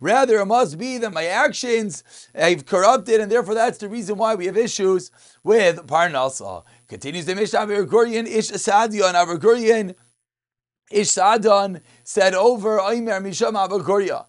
Rather, 0.00 0.38
it 0.38 0.46
must 0.46 0.78
be 0.78 0.98
that 0.98 1.12
my 1.12 1.26
actions 1.26 2.04
have 2.32 2.64
corrupted, 2.64 3.20
and 3.20 3.32
therefore 3.32 3.54
that's 3.54 3.78
the 3.78 3.88
reason 3.88 4.18
why 4.18 4.36
we 4.36 4.46
have 4.46 4.56
issues 4.56 5.10
with 5.42 5.84
Parnasa. 5.88 6.62
Continues 6.86 7.26
the 7.26 7.34
Mishnah, 7.34 7.66
Gurian 7.66 8.28
Ish 8.28 8.52
Asadion, 8.52 9.16
Gurian 9.40 9.96
Ish 10.90 11.10
Sadon 11.10 11.80
said 12.04 12.34
over 12.34 12.78
Oimer 12.78 13.20
Misham 13.20 13.54
Abakuria. 13.54 14.26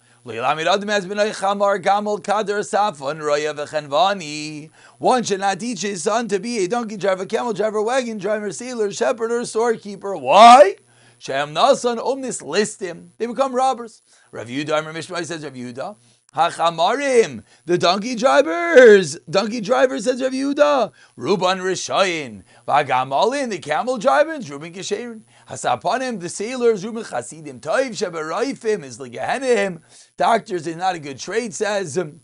One 4.98 5.24
should 5.24 5.40
not 5.40 5.60
teach 5.60 5.82
his 5.82 6.04
son 6.04 6.28
to 6.28 6.40
be 6.40 6.58
a 6.58 6.68
donkey 6.68 6.98
driver, 6.98 7.26
camel 7.26 7.54
driver, 7.54 7.82
wagon 7.82 8.18
driver, 8.18 8.52
sailor, 8.52 8.92
shepherd, 8.92 9.32
or 9.32 9.46
storekeeper. 9.46 10.18
Why? 10.18 10.76
Shem 11.18 11.54
Nasan 11.54 12.04
Omnis 12.04 12.42
list 12.42 12.82
him. 12.82 13.14
They 13.18 13.26
become 13.26 13.56
robbers. 13.56 14.02
Rav 14.32 14.48
Yudah, 14.48 14.84
Mishmai 14.84 15.26
says 15.26 15.46
Rav 15.46 15.54
Yudah. 15.54 15.96
Hachamarim, 16.36 17.44
the 17.66 17.78
donkey 17.78 18.14
drivers. 18.14 19.18
Donkey 19.30 19.62
drivers 19.62 20.04
says 20.04 20.22
Rav 20.22 20.34
Yehuda. 20.34 20.92
Ruban 21.18 21.62
Rishayin. 21.62 22.44
Vagamalin, 22.68 23.50
the 23.50 23.58
camel 23.58 23.98
drivers. 23.98 24.50
Ruben 24.50 24.72
Gesherin. 24.74 25.22
Hasapanim, 25.50 26.20
the 26.20 26.30
sailors. 26.30 26.84
Ruben 26.84 27.04
Chasidim. 27.04 27.60
Toiv 27.62 27.92
Sheberaifim 27.92 28.84
is 28.84 28.98
Ligahenim. 28.98 29.82
Doctors 30.18 30.68
is 30.68 30.76
not 30.76 30.96
a 30.96 31.00
good 31.00 31.18
trade, 31.18 31.54
says 31.54 31.98
um, 31.98 32.20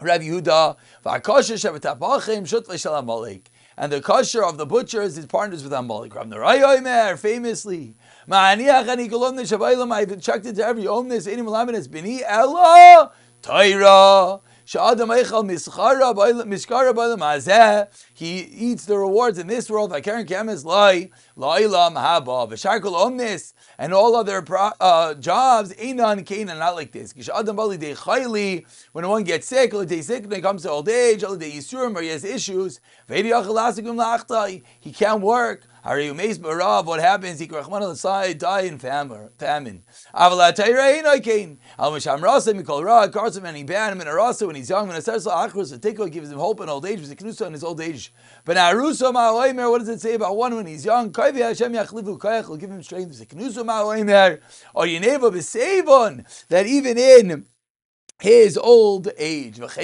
Rav 0.00 0.22
Yehuda. 0.22 0.76
Vakosha 1.04 1.54
Shevetapachim. 1.54 2.48
Shut 2.48 2.66
Veshalamalik. 2.66 3.46
And 3.76 3.92
the 3.92 4.00
kosher 4.00 4.42
of 4.42 4.56
the 4.56 4.64
butchers 4.64 5.18
is 5.18 5.26
partners 5.26 5.62
with 5.62 5.72
Amalek. 5.74 6.14
Rav 6.14 6.26
Narayomer, 6.28 7.18
famously. 7.18 7.94
Ma'aniach 8.26 8.88
ani 8.88 9.10
kolom 9.10 9.92
I've 9.92 10.22
checked 10.22 10.46
into 10.46 10.64
every 10.64 10.86
omnis. 10.86 11.26
Any 11.26 11.42
malamin 11.42 11.74
has 11.74 11.86
been 11.86 12.22
Ella. 12.24 13.12
Torah. 13.42 14.40
He 18.14 18.38
eats 18.38 18.84
the 18.84 18.98
rewards 18.98 19.38
in 19.38 19.46
this 19.46 19.70
world. 19.70 19.92
And 23.78 23.94
all 23.94 24.16
other 24.16 24.44
uh, 24.80 25.14
jobs. 25.14 25.72
Not 25.72 26.74
like 26.74 26.90
this. 26.90 27.14
When 28.92 29.08
one 29.08 29.22
gets 29.22 29.46
sick, 29.46 29.72
when 29.72 29.88
it 29.92 30.42
comes 30.42 30.62
to 30.62 30.70
old 30.70 30.88
age, 30.88 31.22
or 31.22 31.38
he 31.38 32.08
has 32.08 32.24
issues. 32.24 32.80
He 33.08 34.92
can't 34.92 35.20
work. 35.20 35.62
Hari 35.86 36.08
umeis 36.08 36.36
barav. 36.36 36.84
What 36.84 36.98
happens? 36.98 37.38
He 37.38 37.46
krachman 37.46 37.80
al 37.80 37.94
die 38.34 38.62
in 38.62 38.76
famine. 38.76 39.30
Famine. 39.38 39.84
Avala 40.12 40.52
teirein 40.52 41.04
oikein. 41.04 41.58
Al 41.78 41.92
misham 41.92 42.20
rasa 42.20 42.52
mikol 42.54 42.84
ra 42.84 43.06
karsim 43.06 43.44
and 43.44 43.56
he 43.56 43.62
ban 43.62 43.92
him 43.92 44.00
in 44.00 44.08
a 44.08 44.12
rasa 44.12 44.48
when 44.48 44.56
he's 44.56 44.68
young. 44.68 44.88
When 44.88 44.96
a 44.96 44.98
sersa 44.98 45.30
achrus 45.30 45.72
a 45.72 45.78
tikko 45.78 46.10
gives 46.10 46.28
him 46.32 46.40
hope 46.40 46.60
in 46.60 46.68
old 46.68 46.84
age. 46.86 46.98
He's 46.98 47.12
a 47.12 47.14
knusa 47.14 47.46
in 47.46 47.52
his 47.52 47.62
old 47.62 47.80
age. 47.80 48.12
But 48.44 48.56
arusa 48.56 49.14
ma'oimer. 49.14 49.70
What 49.70 49.78
does 49.78 49.88
it 49.88 50.00
say 50.00 50.14
about 50.14 50.36
one 50.36 50.56
when 50.56 50.66
he's 50.66 50.84
young? 50.84 51.12
Kaivi 51.12 51.38
Hashem 51.38 51.72
yachlivu 51.72 52.18
kayach 52.18 52.48
will 52.48 52.56
give 52.56 52.72
him 52.72 52.82
strength. 52.82 53.10
He's 53.10 53.20
a 53.20 53.26
knusa 53.26 53.64
ma'oimer. 53.64 54.40
Or 54.74 54.86
yineva 54.86 55.30
b'sevon 55.30 56.46
that 56.48 56.66
even 56.66 56.98
in 56.98 57.46
his 58.18 58.56
old 58.56 59.08
age. 59.18 59.58
What's 59.58 59.76
the 59.76 59.82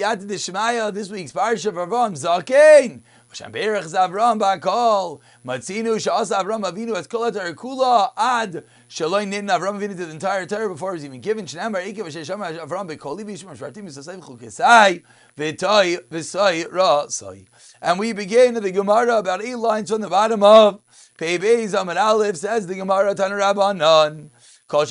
Yad 0.00 0.26
Shemaya 0.26 0.92
this 0.92 1.08
week's 1.08 1.32
Parsha 1.32 1.66
of 1.66 1.74
Avram? 1.76 2.14
Zakein. 2.14 3.02
Hashem 3.36 3.52
Berech 3.52 3.84
Zavram 3.84 4.40
Bakol. 4.40 5.20
Matzinu 5.44 5.96
Shas 5.96 6.32
Avram 6.34 6.64
Avinu 6.64 6.96
as 6.96 7.06
Kol 7.06 7.30
Kula 7.30 8.10
Ad 8.16 8.64
Shaloi 8.88 9.28
Nin 9.28 9.48
Avram 9.48 9.78
Avinu 9.78 9.90
to 9.90 10.06
the 10.06 10.10
entire 10.10 10.46
Torah 10.46 10.68
before 10.70 10.92
it 10.92 10.94
was 10.94 11.04
even 11.04 11.20
given. 11.20 11.44
Shnam 11.44 11.72
Bar 11.72 11.82
Ikev 11.82 12.04
Hashem 12.10 12.38
Avram 12.40 12.88
Bekoli 12.88 13.24
Vishma 13.24 13.54
Shvartim 13.54 13.84
Yisasayim 13.84 14.22
Chukesai 14.22 15.02
V'Toi 15.36 16.08
V'Soi 16.08 16.72
Ra 16.72 17.08
Soi. 17.08 17.44
And 17.82 17.98
we 17.98 18.14
begin 18.14 18.54
the 18.54 18.70
Gemara 18.70 19.18
about 19.18 19.42
eight 19.42 19.56
lines 19.56 19.90
from 19.90 20.00
the 20.00 20.08
bottom 20.08 20.42
of 20.42 20.80
Pei 21.18 21.38
Beis 21.38 21.78
Amar 21.78 21.98
Aleph 21.98 22.36
says 22.36 22.66
the 22.66 22.74
Gemara 22.74 23.14
Tanarabbanon. 23.14 24.30
Anyone 24.68 24.88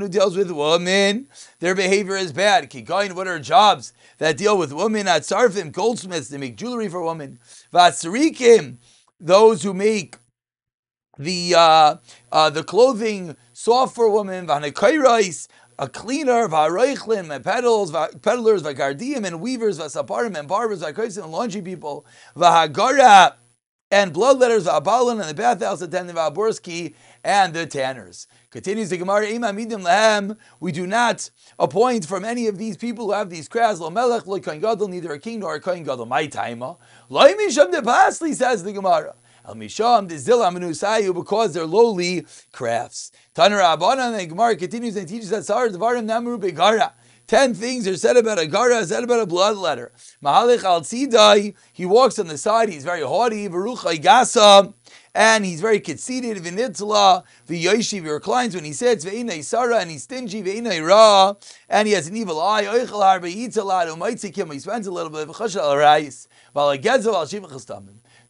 who 0.00 0.08
deals 0.08 0.36
with 0.36 0.50
women, 0.50 1.28
their 1.58 1.74
behavior 1.74 2.16
is 2.16 2.32
bad. 2.32 2.70
Kikoin, 2.70 3.12
what 3.12 3.28
are 3.28 3.38
jobs 3.38 3.92
that 4.16 4.38
deal 4.38 4.56
with 4.56 4.72
women? 4.72 5.06
At 5.06 5.22
Sarfim, 5.22 5.70
goldsmiths, 5.70 6.28
they 6.28 6.38
make 6.38 6.56
jewelry 6.56 6.88
for 6.88 7.02
women. 7.02 7.38
Vatsarikim, 7.70 8.78
those 9.20 9.62
who 9.62 9.74
make 9.74 10.16
the 11.18 11.54
uh, 11.54 11.96
uh, 12.32 12.48
the 12.48 12.64
clothing 12.64 13.36
soft 13.52 13.94
for 13.94 14.08
women. 14.08 14.46
Vanekairais, 14.46 15.48
a 15.78 15.86
cleaner, 15.86 16.48
v'aroichlin, 16.48 17.30
and 17.30 17.44
pedals, 17.44 17.92
peddlers, 17.92 18.62
v'gardiim, 18.62 19.26
and 19.26 19.40
weavers, 19.42 19.78
v'saparim, 19.78 20.34
and 20.38 20.48
barbers, 20.48 20.82
v'koisim, 20.82 21.24
and 21.24 21.32
laundry 21.32 21.60
people, 21.60 22.06
v'hagara, 22.34 23.34
and 23.90 24.12
blood 24.12 24.38
bloodletters, 24.38 24.66
v'abalin, 24.66 25.20
and 25.20 25.28
the 25.28 25.34
bathhouse 25.34 25.80
attendant, 25.80 26.18
v'aborski, 26.18 26.94
and 27.24 27.54
the 27.54 27.66
tanners. 27.66 28.26
Continues 28.50 28.90
the 28.90 28.98
Gemara, 28.98 29.26
Ima 29.26 29.48
midim 29.48 29.82
lehem, 29.82 30.36
we 30.60 30.72
do 30.72 30.86
not 30.86 31.30
appoint 31.58 32.06
from 32.06 32.24
any 32.24 32.46
of 32.46 32.58
these 32.58 32.76
people 32.76 33.06
who 33.06 33.12
have 33.12 33.30
these 33.30 33.48
crafts, 33.48 33.80
lo 33.80 33.90
melech, 33.90 34.26
lo 34.26 34.38
kohen 34.40 34.60
gadol, 34.60 34.88
neither 34.88 35.12
a 35.12 35.18
king 35.18 35.40
nor 35.40 35.54
a 35.54 35.60
kohen 35.60 35.84
gadol, 35.84 36.06
my 36.06 36.26
taima. 36.26 36.76
Lo 37.08 37.22
misham 37.34 37.70
de 37.70 37.80
pasli, 37.80 38.34
says 38.34 38.62
the 38.62 38.72
Gemara. 38.72 39.14
Al 39.46 39.54
misham 39.54 40.06
de 40.06 40.16
zilam 40.16 40.58
menusayu, 40.58 41.14
because 41.14 41.54
they're 41.54 41.66
lowly 41.66 42.26
crafts. 42.52 43.10
Taner 43.34 43.72
Abana, 43.72 44.02
and 44.02 44.14
the 44.14 44.26
Gemara 44.26 44.56
continues 44.56 44.96
and 44.96 45.08
teaches 45.08 45.30
that 45.30 45.44
Sar 45.44 45.68
Devarim 45.68 46.06
Namru 46.06 46.38
Begara. 46.38 46.92
Ten 47.28 47.52
things 47.52 47.86
are 47.86 47.94
said 47.94 48.16
about 48.16 48.38
a 48.38 48.46
gara, 48.46 48.86
said 48.86 49.04
about 49.04 49.20
a 49.20 49.26
bloodletter. 49.26 49.90
Mahalich 50.24 50.64
al 50.64 50.80
Tzidai, 50.80 51.54
he 51.74 51.84
walks 51.84 52.18
on 52.18 52.26
the 52.26 52.38
side, 52.38 52.70
he's 52.70 52.84
very 52.84 53.02
haughty, 53.02 53.46
Baruch 53.48 53.80
Gasa, 54.00 54.72
and 55.14 55.44
he's 55.44 55.60
very 55.60 55.78
conceited, 55.78 56.38
Vinitzla, 56.38 57.24
the 57.46 57.62
Yoshiv, 57.62 58.04
he 58.04 58.08
reclines 58.08 58.54
when 58.54 58.64
he 58.64 58.72
sits, 58.72 59.04
Ve'inai 59.04 59.44
Sara, 59.44 59.76
and 59.76 59.90
he's 59.90 60.04
stingy, 60.04 60.42
Ve'inai 60.42 60.82
Ra, 60.82 61.34
and 61.68 61.86
he 61.86 61.92
has 61.92 62.08
an 62.08 62.16
evil 62.16 62.40
eye, 62.40 62.64
Oichel 62.64 63.02
Harba, 63.02 63.28
he 63.28 63.44
eats 63.44 63.58
a 63.58 63.64
lot, 63.64 63.88
Umaitzikim, 63.88 64.50
he 64.50 64.58
spends 64.58 64.86
a 64.86 64.90
little 64.90 65.10
bit 65.10 65.28
of 65.28 65.36
Chashal 65.36 65.60
al 65.60 65.76
Rais, 65.76 66.28
Valagedzo 66.56 67.12
al 67.12 67.26
Shivach 67.26 67.52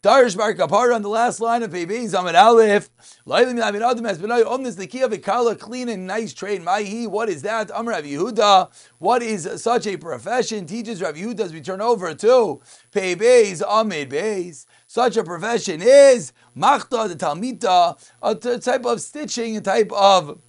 Darish 0.01 0.37
Bar 0.37 0.53
Kappara 0.53 0.95
on 0.95 1.01
the 1.01 1.09
last 1.09 1.41
line 1.41 1.61
of 1.61 1.73
Pei 1.73 1.85
Zamid 1.85 2.33
Aleph. 2.33 2.89
Lailim 3.27 3.61
Yavin 3.61 3.81
Adam 3.81 4.05
has 4.05 4.17
been 4.17 4.31
omnis 4.31 4.75
the 4.75 4.87
key 4.87 5.01
of 5.01 5.11
a 5.11 5.17
kala 5.17 5.57
clean 5.57 5.89
and 5.89 6.07
nice 6.07 6.33
trade. 6.33 6.61
Maihi, 6.61 7.05
what 7.05 7.27
is 7.27 7.41
that? 7.41 7.69
Amr 7.71 7.91
Rav 7.91 8.05
Yehuda. 8.05 8.71
What 8.99 9.21
is 9.21 9.61
such 9.61 9.85
a 9.87 9.97
profession? 9.97 10.65
Teaches 10.65 11.01
Rav 11.01 11.15
Yehuda 11.15 11.41
as 11.41 11.51
we 11.51 11.59
turn 11.59 11.81
over 11.81 12.13
to 12.13 12.61
Beis 12.93 13.61
Amid 13.61 14.09
Beis. 14.09 14.65
Such 14.87 15.17
a 15.17 15.23
profession 15.25 15.81
is 15.81 16.31
Machta 16.55 17.09
the 17.09 17.17
Talmita, 17.17 17.99
a 18.21 18.35
type 18.35 18.85
of 18.85 19.01
stitching, 19.01 19.57
a 19.57 19.61
type 19.61 19.91
of 19.91 20.39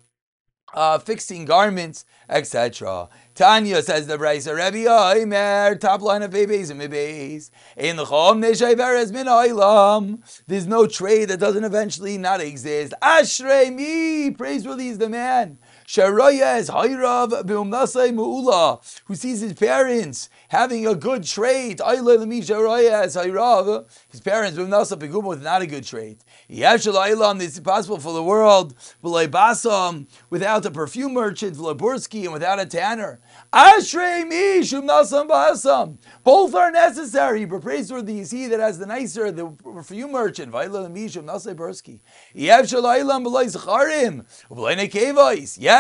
uh, 0.75 1.01
fixing 1.01 1.45
garments, 1.45 2.05
etc. 2.29 3.09
Tanya 3.41 3.81
says 3.81 4.07
the 4.07 4.19
Brisa 4.19 4.55
Rebbe 4.55 4.87
Oimer, 4.87 5.81
top 5.81 6.03
line 6.03 6.23
of 6.23 6.31
Bebeis 6.31 6.71
and 6.71 6.79
Bebeis. 6.79 7.51
In 7.75 7.97
the 7.97 8.05
Chom 8.05 8.45
Neshayveres 8.45 9.13
Min 9.13 9.29
Oilam. 9.29 10.19
There's 10.47 10.67
no 10.67 10.87
trade 10.87 11.31
that 11.31 11.41
doesn't 11.41 11.65
eventually 11.65 12.19
not 12.19 12.43
exist. 12.43 12.93
Ashrei 13.01 13.75
me, 13.75 14.31
praiseworthy 14.31 14.89
is 14.89 14.99
the 14.99 15.09
man. 15.09 15.57
Sharoya 15.91 16.61
is 16.61 16.71
Hayrav 16.71 17.43
Beumnasai 17.43 18.15
Mu'ula, 18.15 18.79
who 19.07 19.17
sees 19.17 19.41
his 19.41 19.55
parents 19.55 20.29
having 20.47 20.87
a 20.87 20.95
good 20.95 21.25
trait. 21.25 21.79
Ayla 21.79 22.17
Lemi 22.19 22.39
Sharayez 22.39 23.21
Hayrav, 23.21 23.91
his 24.09 24.21
parents 24.21 24.57
Beumnasa 24.57 24.97
Peguma 24.97 25.25
with 25.25 25.43
not 25.43 25.63
a 25.63 25.67
good 25.67 25.83
trait. 25.83 26.21
This 26.49 26.87
is 26.87 27.59
possible 27.59 27.99
for 27.99 28.13
the 28.13 28.23
world 28.23 28.77
without 29.03 30.65
a 30.65 30.71
perfume 30.71 31.15
merchant, 31.15 31.57
and 31.57 32.33
without 32.33 32.61
a 32.61 32.67
tanner. 32.67 33.19
Ashrei 33.53 34.29
mi 34.29 34.63
shum 34.65 34.87
nasam 34.87 35.29
ba'asam. 35.29 35.99
Both 36.23 36.55
are 36.55 36.71
necessary, 36.71 37.47
but 37.47 37.63
praiseworthy 37.63 38.21
is 38.21 38.31
he 38.31 38.47
that 38.47 38.61
has 38.61 38.79
the 38.79 38.87
nicer, 38.87 39.33
the 39.33 39.49
perfume 39.49 40.13
merchant. 40.13 40.53
Vayla 40.53 40.89
mi 40.89 41.09
shum 41.09 41.27
nasay 41.27 41.57
bursky. 41.57 41.99
Yev 42.33 42.63
shalaylam 42.63 43.25
b'lay 43.27 43.53
zacharim. 43.53 44.25
Nekevais. 44.51 45.59
Yet, 45.61 45.80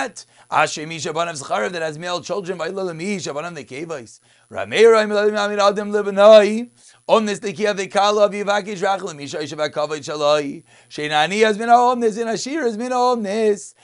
Ashrei 0.50 0.86
mi 0.86 0.98
shabanav 0.98 1.40
zacharim 1.40 1.72
that 1.72 1.82
has 1.82 1.98
male 1.98 2.20
children. 2.20 2.58
Vayla 2.58 2.94
mi 2.96 3.16
shabanam 3.16 3.56
nekevais. 3.56 4.20
Ramei 4.50 4.84
raim 4.84 5.12
l'amir 5.12 5.60
adam 5.60 5.92
lebanai. 5.92 6.70
Omnis 7.08 7.40
tekiya 7.40 7.74
v'kala 7.74 8.28
v'yivakish 8.30 8.82
rachlim 8.82 9.16
misha 9.16 9.38
yishav 9.38 9.70
kavod 9.70 10.00
shaloi. 10.00 10.64
Sheinani 10.88 11.44
has 11.44 11.58
been 11.58 11.68
a 11.68 11.76
omnis 11.76 12.16
and 12.16 12.30
Ashir 12.30 12.62
has 12.62 12.76
been 12.76 12.92
omnis. 12.92 13.74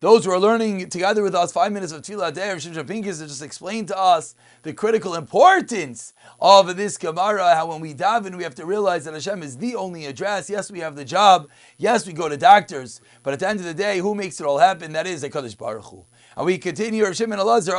Those 0.00 0.24
who 0.24 0.30
are 0.30 0.38
learning 0.38 0.88
together 0.88 1.22
with 1.22 1.34
us 1.34 1.52
five 1.52 1.72
minutes 1.72 1.92
of 1.92 2.00
Tefillah 2.00 2.32
Day, 2.32 2.48
Shimshon 2.56 2.88
Pincus 2.88 3.18
just 3.18 3.42
explained 3.42 3.88
to 3.88 3.98
us 3.98 4.34
the 4.62 4.72
critical 4.72 5.14
importance 5.14 6.14
of 6.40 6.74
this 6.74 6.96
Gemara, 6.96 7.54
how 7.54 7.66
when 7.66 7.82
we 7.82 7.92
daven, 7.92 8.38
we 8.38 8.42
have 8.42 8.54
to 8.54 8.64
realize 8.64 9.04
that 9.04 9.12
Hashem 9.12 9.42
is 9.42 9.58
the 9.58 9.76
only 9.76 10.06
address. 10.06 10.48
Yes, 10.48 10.70
we 10.70 10.78
have 10.78 10.96
the 10.96 11.04
job. 11.04 11.50
Yes, 11.76 12.06
we 12.06 12.14
go 12.14 12.30
to 12.30 12.38
doctors. 12.38 13.02
But 13.22 13.34
at 13.34 13.40
the 13.40 13.48
end 13.48 13.60
of 13.60 13.66
the 13.66 13.74
day, 13.74 13.98
who 13.98 14.14
makes 14.14 14.40
it 14.40 14.46
all 14.46 14.56
happen? 14.56 14.92
That 14.94 15.06
is 15.06 15.22
HaKadosh 15.22 15.58
Baruch 15.58 15.84
Hu. 15.84 16.06
And 16.34 16.46
we 16.46 16.56
continue 16.56 17.04
Rav 17.04 17.14
Shimon 17.14 17.38
Elazar, 17.38 17.76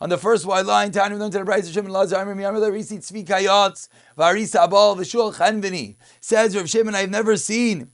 on 0.00 0.08
the 0.08 0.18
first 0.18 0.44
white 0.44 0.66
line, 0.66 0.90
Tanu 0.90 1.30
the 1.30 1.44
price 1.44 1.68
of 1.68 1.72
Shimon 1.72 1.92
Elazar, 1.92 2.20
Aymer 2.20 2.34
Miyamel 2.34 2.68
Risi 2.68 2.98
Tzvi 2.98 3.24
Kayotz, 3.24 3.86
Varisa 4.18 4.68
Abal, 4.68 4.96
Vishul 4.96 5.32
Chanvini. 5.32 5.94
Says 6.18 6.56
Rav 6.56 6.68
Shimon, 6.68 6.96
I've 6.96 7.10
never 7.10 7.36
seen 7.36 7.92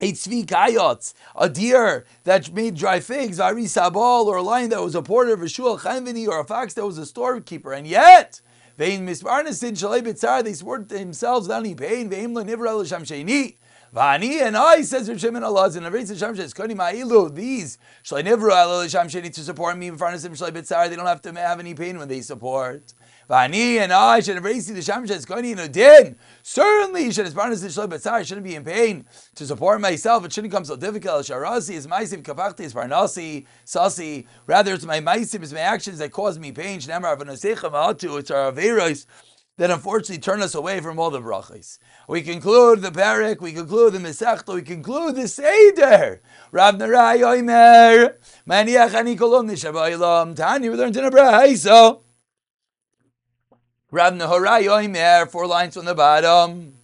a 0.00 0.12
tzvi 0.12 0.46
kayotz, 0.46 1.14
a 1.34 1.48
deer 1.48 2.04
that 2.24 2.52
made 2.52 2.76
dry 2.76 3.00
figs, 3.00 3.40
ari 3.40 3.64
sabal, 3.64 4.26
or 4.26 4.36
a 4.36 4.42
lion 4.42 4.70
that 4.70 4.82
was 4.82 4.94
a 4.94 5.02
porter 5.02 5.32
of 5.34 5.42
a 5.42 5.48
shul 5.48 5.78
chanvini, 5.78 6.28
or 6.28 6.40
a 6.40 6.44
fox 6.44 6.74
that 6.74 6.86
was 6.86 6.98
a 6.98 7.06
storekeeper, 7.06 7.72
and 7.72 7.86
yet. 7.86 8.40
Vein 8.76 9.04
misparnasin 9.04 9.72
shalei 9.72 10.00
bitzar, 10.00 10.44
they 10.44 10.52
swore 10.52 10.78
to 10.78 10.84
themselves 10.84 11.48
without 11.48 11.64
any 11.64 11.74
pain. 11.74 12.08
Vein 12.08 12.32
lo 12.32 12.44
nivra 12.44 12.78
l'sham 12.78 13.02
sheni. 13.02 13.56
Vani 13.94 14.42
and 14.42 14.54
I 14.54 14.82
says 14.82 15.08
Rav 15.08 15.18
Shimon 15.18 15.42
Allah 15.42 15.70
in 15.74 15.84
a 15.84 15.90
very 15.90 16.04
Sham 16.04 16.36
says 16.36 16.52
Koni 16.52 16.74
Ma'ilu 16.74 17.34
these 17.34 17.78
Shalai 18.04 18.22
Nivru 18.22 18.50
Alol 18.50 18.86
Sham 18.86 19.08
Sheni 19.08 19.32
to 19.32 19.40
support 19.40 19.78
me 19.78 19.86
in 19.88 19.96
front 19.96 20.14
of 20.14 20.20
them 20.20 20.32
Bitzar 20.34 20.90
they 20.90 20.96
don't 20.96 21.06
have 21.06 21.22
to 21.22 21.32
have 21.32 21.58
any 21.58 21.72
pain 21.74 21.98
when 21.98 22.06
they 22.06 22.20
support. 22.20 22.92
Vani 23.30 23.78
and 23.78 23.90
I 23.90 24.20
should 24.20 24.34
have 24.34 24.44
raised 24.44 24.74
the 24.74 24.82
Sham 24.82 25.06
says 25.06 25.24
Koni 25.24 25.54
no 25.54 25.68
din. 25.68 26.16
Certainly 26.42 27.12
should 27.12 27.24
have 27.24 27.34
partners 27.34 27.64
in 27.64 27.70
Shalai 27.70 27.88
Bitzar 27.88 28.26
shouldn't 28.26 28.44
be 28.44 28.56
in 28.56 28.64
pain 28.64 29.06
to 29.36 29.46
support 29.46 29.80
myself. 29.80 30.22
It 30.26 30.34
shouldn't 30.34 30.52
come 30.52 30.66
so 30.66 30.76
difficult. 30.76 31.24
Sharasi 31.24 31.70
is 31.70 31.86
Maisiv 31.86 32.22
Kapachti 32.22 32.60
is 32.60 32.74
Parnasi 32.74 33.46
Sasi. 33.64 34.26
Rather 34.46 34.74
it's 34.74 34.84
my 34.84 35.00
Maisiv 35.00 35.42
is 35.42 35.54
my 35.54 35.60
actions 35.60 35.96
that 35.98 36.12
cause 36.12 36.38
me 36.38 36.52
pain. 36.52 36.78
Shnamar 36.78 37.16
Avanasecha 37.16 37.72
Ma'atu 37.72 38.18
it's 38.18 38.30
our 38.30 38.52
Averos 38.52 39.06
that 39.58 39.72
unfortunately 39.72 40.18
turn 40.18 40.40
us 40.40 40.54
away 40.54 40.80
from 40.80 40.98
all 40.98 41.10
the 41.10 41.20
brachas. 41.20 41.78
We 42.08 42.22
conclude 42.22 42.80
the 42.80 42.90
parak, 42.90 43.40
we 43.40 43.52
conclude 43.52 43.92
the 43.92 43.98
Mesechta, 43.98 44.54
we 44.54 44.62
conclude 44.62 45.16
the 45.16 45.26
Seder. 45.26 46.22
Rav 46.52 46.76
Narai 46.76 47.20
Oimer, 47.20 48.14
Maniach 48.48 48.94
Ani 48.94 49.16
Kolom 49.16 49.50
Nishabaylam, 49.50 50.36
Tani, 50.36 50.68
we 50.70 50.76
learned 50.76 50.96
in 50.96 51.04
a 51.04 51.10
brayso. 51.10 52.02
Rav 53.90 54.14
Naharai 54.14 54.62
Oimer, 54.66 55.28
four 55.28 55.48
lines 55.48 55.74
from 55.74 55.86
the 55.86 55.94
bottom. 55.94 56.74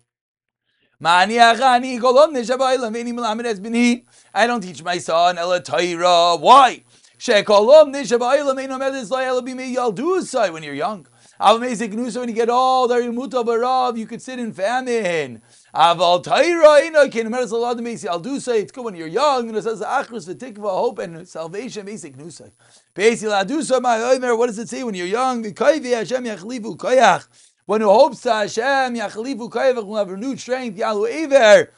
Maniach 1.01 1.61
Ani 1.61 2.01
Kolom 2.01 2.33
Nishabaylam, 2.33 2.93
Veni 2.93 3.13
Melamed 3.13 3.45
Ezbini. 3.45 4.05
I 4.35 4.49
don't 4.49 4.61
teach 4.61 4.83
my 4.83 4.99
son 4.99 5.39
Ela 5.39 5.63
Torah. 5.63 6.37
Why? 6.37 6.83
Shekolom 7.19 7.95
Nishabaylam, 7.95 9.11
Lo 9.11 9.19
Ela 9.19 9.43
Bimi 9.43 9.77
Yaldusai, 9.77 10.53
when 10.53 10.65
you're 10.65 10.75
young. 10.75 11.07
When 11.37 11.69
you 11.69 12.33
get 12.33 12.49
old, 12.49 12.91
Arimuta 12.91 13.45
Barav, 13.45 13.99
you 13.99 14.07
could 14.07 14.23
sit 14.23 14.39
in 14.39 14.53
famine. 14.53 15.43
Aval 15.75 16.23
Taira, 16.23 16.87
Ina, 16.87 17.09
Ken 17.11 17.29
Meres 17.29 17.53
Allah, 17.53 17.75
I'll 18.11 18.21
do 18.21 18.39
say 18.39 18.61
it's 18.61 18.71
good 18.71 18.85
when 18.85 18.95
you're 18.95 19.09
young, 19.09 19.49
and 19.49 19.59
it 19.59 19.63
says 19.63 19.81
Achris, 19.81 20.27
the 20.27 20.35
tikva, 20.37 20.71
hope, 20.71 21.01
and 21.01 21.27
salvation, 21.27 21.87
basic 21.87 22.17
Nusa. 22.17 22.53
Basically, 22.95 23.35
Adusa, 23.35 23.83
my 23.83 23.99
Oimer, 23.99 24.39
what 24.39 24.47
does 24.47 24.61
it 24.61 24.69
say 24.69 24.85
when 24.85 24.95
you're 24.95 25.09
young? 25.09 25.43
The 25.43 25.53
Kaivi 25.53 25.93
Hashem 25.93 26.25
Yachlivu 26.25 26.77
Koyach. 26.77 27.27
One 27.67 27.81
who 27.81 27.89
hopes 27.89 28.21
to 28.23 28.33
Hashem, 28.33 28.95
Yachlivu 28.95 29.51
Koyach, 29.51 29.85
will 29.85 29.97
have 29.97 30.11
renewed 30.11 30.39
strength, 30.39 30.79
Yalu 30.79 31.09
Ever. 31.09 31.73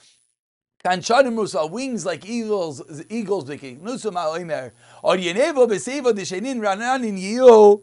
Kanshanim 0.84 1.70
wings 1.70 2.04
like 2.04 2.26
eagles, 2.26 2.82
eagles, 3.08 3.44
Nusa, 3.46 4.12
my 4.12 4.24
Oimer. 4.24 4.72
Or 5.02 5.16
Yenevo, 5.16 5.66
Beseva, 5.66 6.12
Deshenin, 6.12 6.58
Ranan, 6.60 7.06
in 7.06 7.16
Yiyo. 7.16 7.82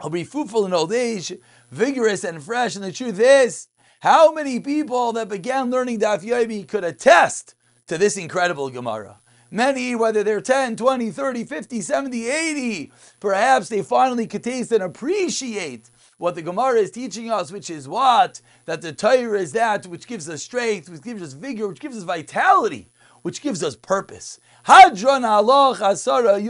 I'll 0.00 0.10
be 0.10 0.24
fruitful 0.24 0.64
in 0.64 0.72
old 0.72 0.92
age, 0.92 1.32
vigorous 1.70 2.24
and 2.24 2.42
fresh. 2.42 2.76
And 2.76 2.84
the 2.84 2.92
truth 2.92 3.18
is, 3.18 3.68
how 4.00 4.32
many 4.32 4.60
people 4.60 5.12
that 5.14 5.28
began 5.28 5.70
learning 5.70 6.00
Daf 6.00 6.22
Yomi 6.22 6.66
could 6.68 6.84
attest 6.84 7.54
to 7.88 7.98
this 7.98 8.16
incredible 8.16 8.70
Gemara? 8.70 9.18
Many, 9.50 9.96
whether 9.96 10.22
they're 10.22 10.40
10, 10.40 10.76
20, 10.76 11.10
30, 11.10 11.44
50, 11.44 11.80
70, 11.80 12.28
80, 12.28 12.92
perhaps 13.18 13.68
they 13.68 13.82
finally 13.82 14.26
could 14.26 14.44
taste 14.44 14.70
and 14.72 14.82
appreciate 14.82 15.90
what 16.18 16.34
the 16.34 16.42
Gemara 16.42 16.80
is 16.80 16.90
teaching 16.90 17.30
us, 17.30 17.50
which 17.50 17.70
is 17.70 17.88
what? 17.88 18.40
That 18.66 18.82
the 18.82 18.92
Torah 18.92 19.40
is 19.40 19.52
that 19.52 19.86
which 19.86 20.06
gives 20.06 20.28
us 20.28 20.42
strength, 20.42 20.90
which 20.90 21.02
gives 21.02 21.22
us 21.22 21.32
vigor, 21.32 21.66
which 21.66 21.80
gives 21.80 21.96
us 21.96 22.02
vitality, 22.02 22.90
which 23.28 23.42
gives 23.42 23.62
us 23.62 23.76
purpose. 23.76 24.40
Hadron 24.62 25.20
aloch 25.20 25.80
asara 25.80 26.40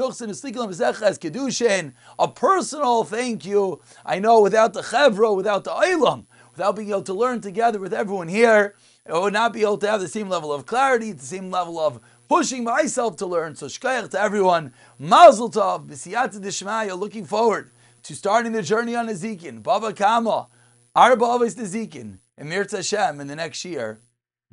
kedushin. 1.18 1.92
A 2.20 2.28
personal 2.28 3.02
thank 3.02 3.44
you. 3.44 3.80
I 4.06 4.20
know 4.20 4.40
without 4.40 4.74
the 4.74 4.82
chevra, 4.82 5.34
without 5.34 5.64
the 5.64 5.72
olam, 5.72 6.26
without 6.52 6.76
being 6.76 6.90
able 6.90 7.02
to 7.02 7.14
learn 7.14 7.40
together 7.40 7.80
with 7.80 7.92
everyone 7.92 8.28
here, 8.28 8.76
I 9.12 9.18
would 9.18 9.32
not 9.32 9.52
be 9.52 9.62
able 9.62 9.78
to 9.78 9.90
have 9.90 10.00
the 10.00 10.06
same 10.06 10.28
level 10.28 10.52
of 10.52 10.66
clarity, 10.66 11.10
the 11.10 11.26
same 11.26 11.50
level 11.50 11.80
of 11.80 11.98
pushing 12.28 12.62
myself 12.62 13.16
to 13.16 13.26
learn. 13.26 13.56
So 13.56 13.66
shkayach 13.66 14.10
to 14.10 14.20
everyone. 14.20 14.72
Mazel 15.00 15.50
tov, 15.50 15.88
b'siyata 15.88 16.38
dishmaya, 16.40 16.96
looking 16.96 17.24
forward 17.24 17.72
to 18.04 18.14
starting 18.14 18.52
the 18.52 18.62
journey 18.62 18.94
on 18.94 19.08
Nezikin. 19.08 19.64
Baba 19.64 19.92
Kama, 19.92 20.46
Arba 20.94 21.24
Avis 21.24 21.56
Nezikin, 21.56 22.18
and 22.36 22.48
Mirza 22.48 22.76
Hashem 22.76 23.20
in 23.20 23.26
the 23.26 23.34
next 23.34 23.64
year, 23.64 23.98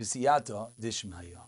b'siyata 0.02 0.72
dishmaya. 0.82 1.44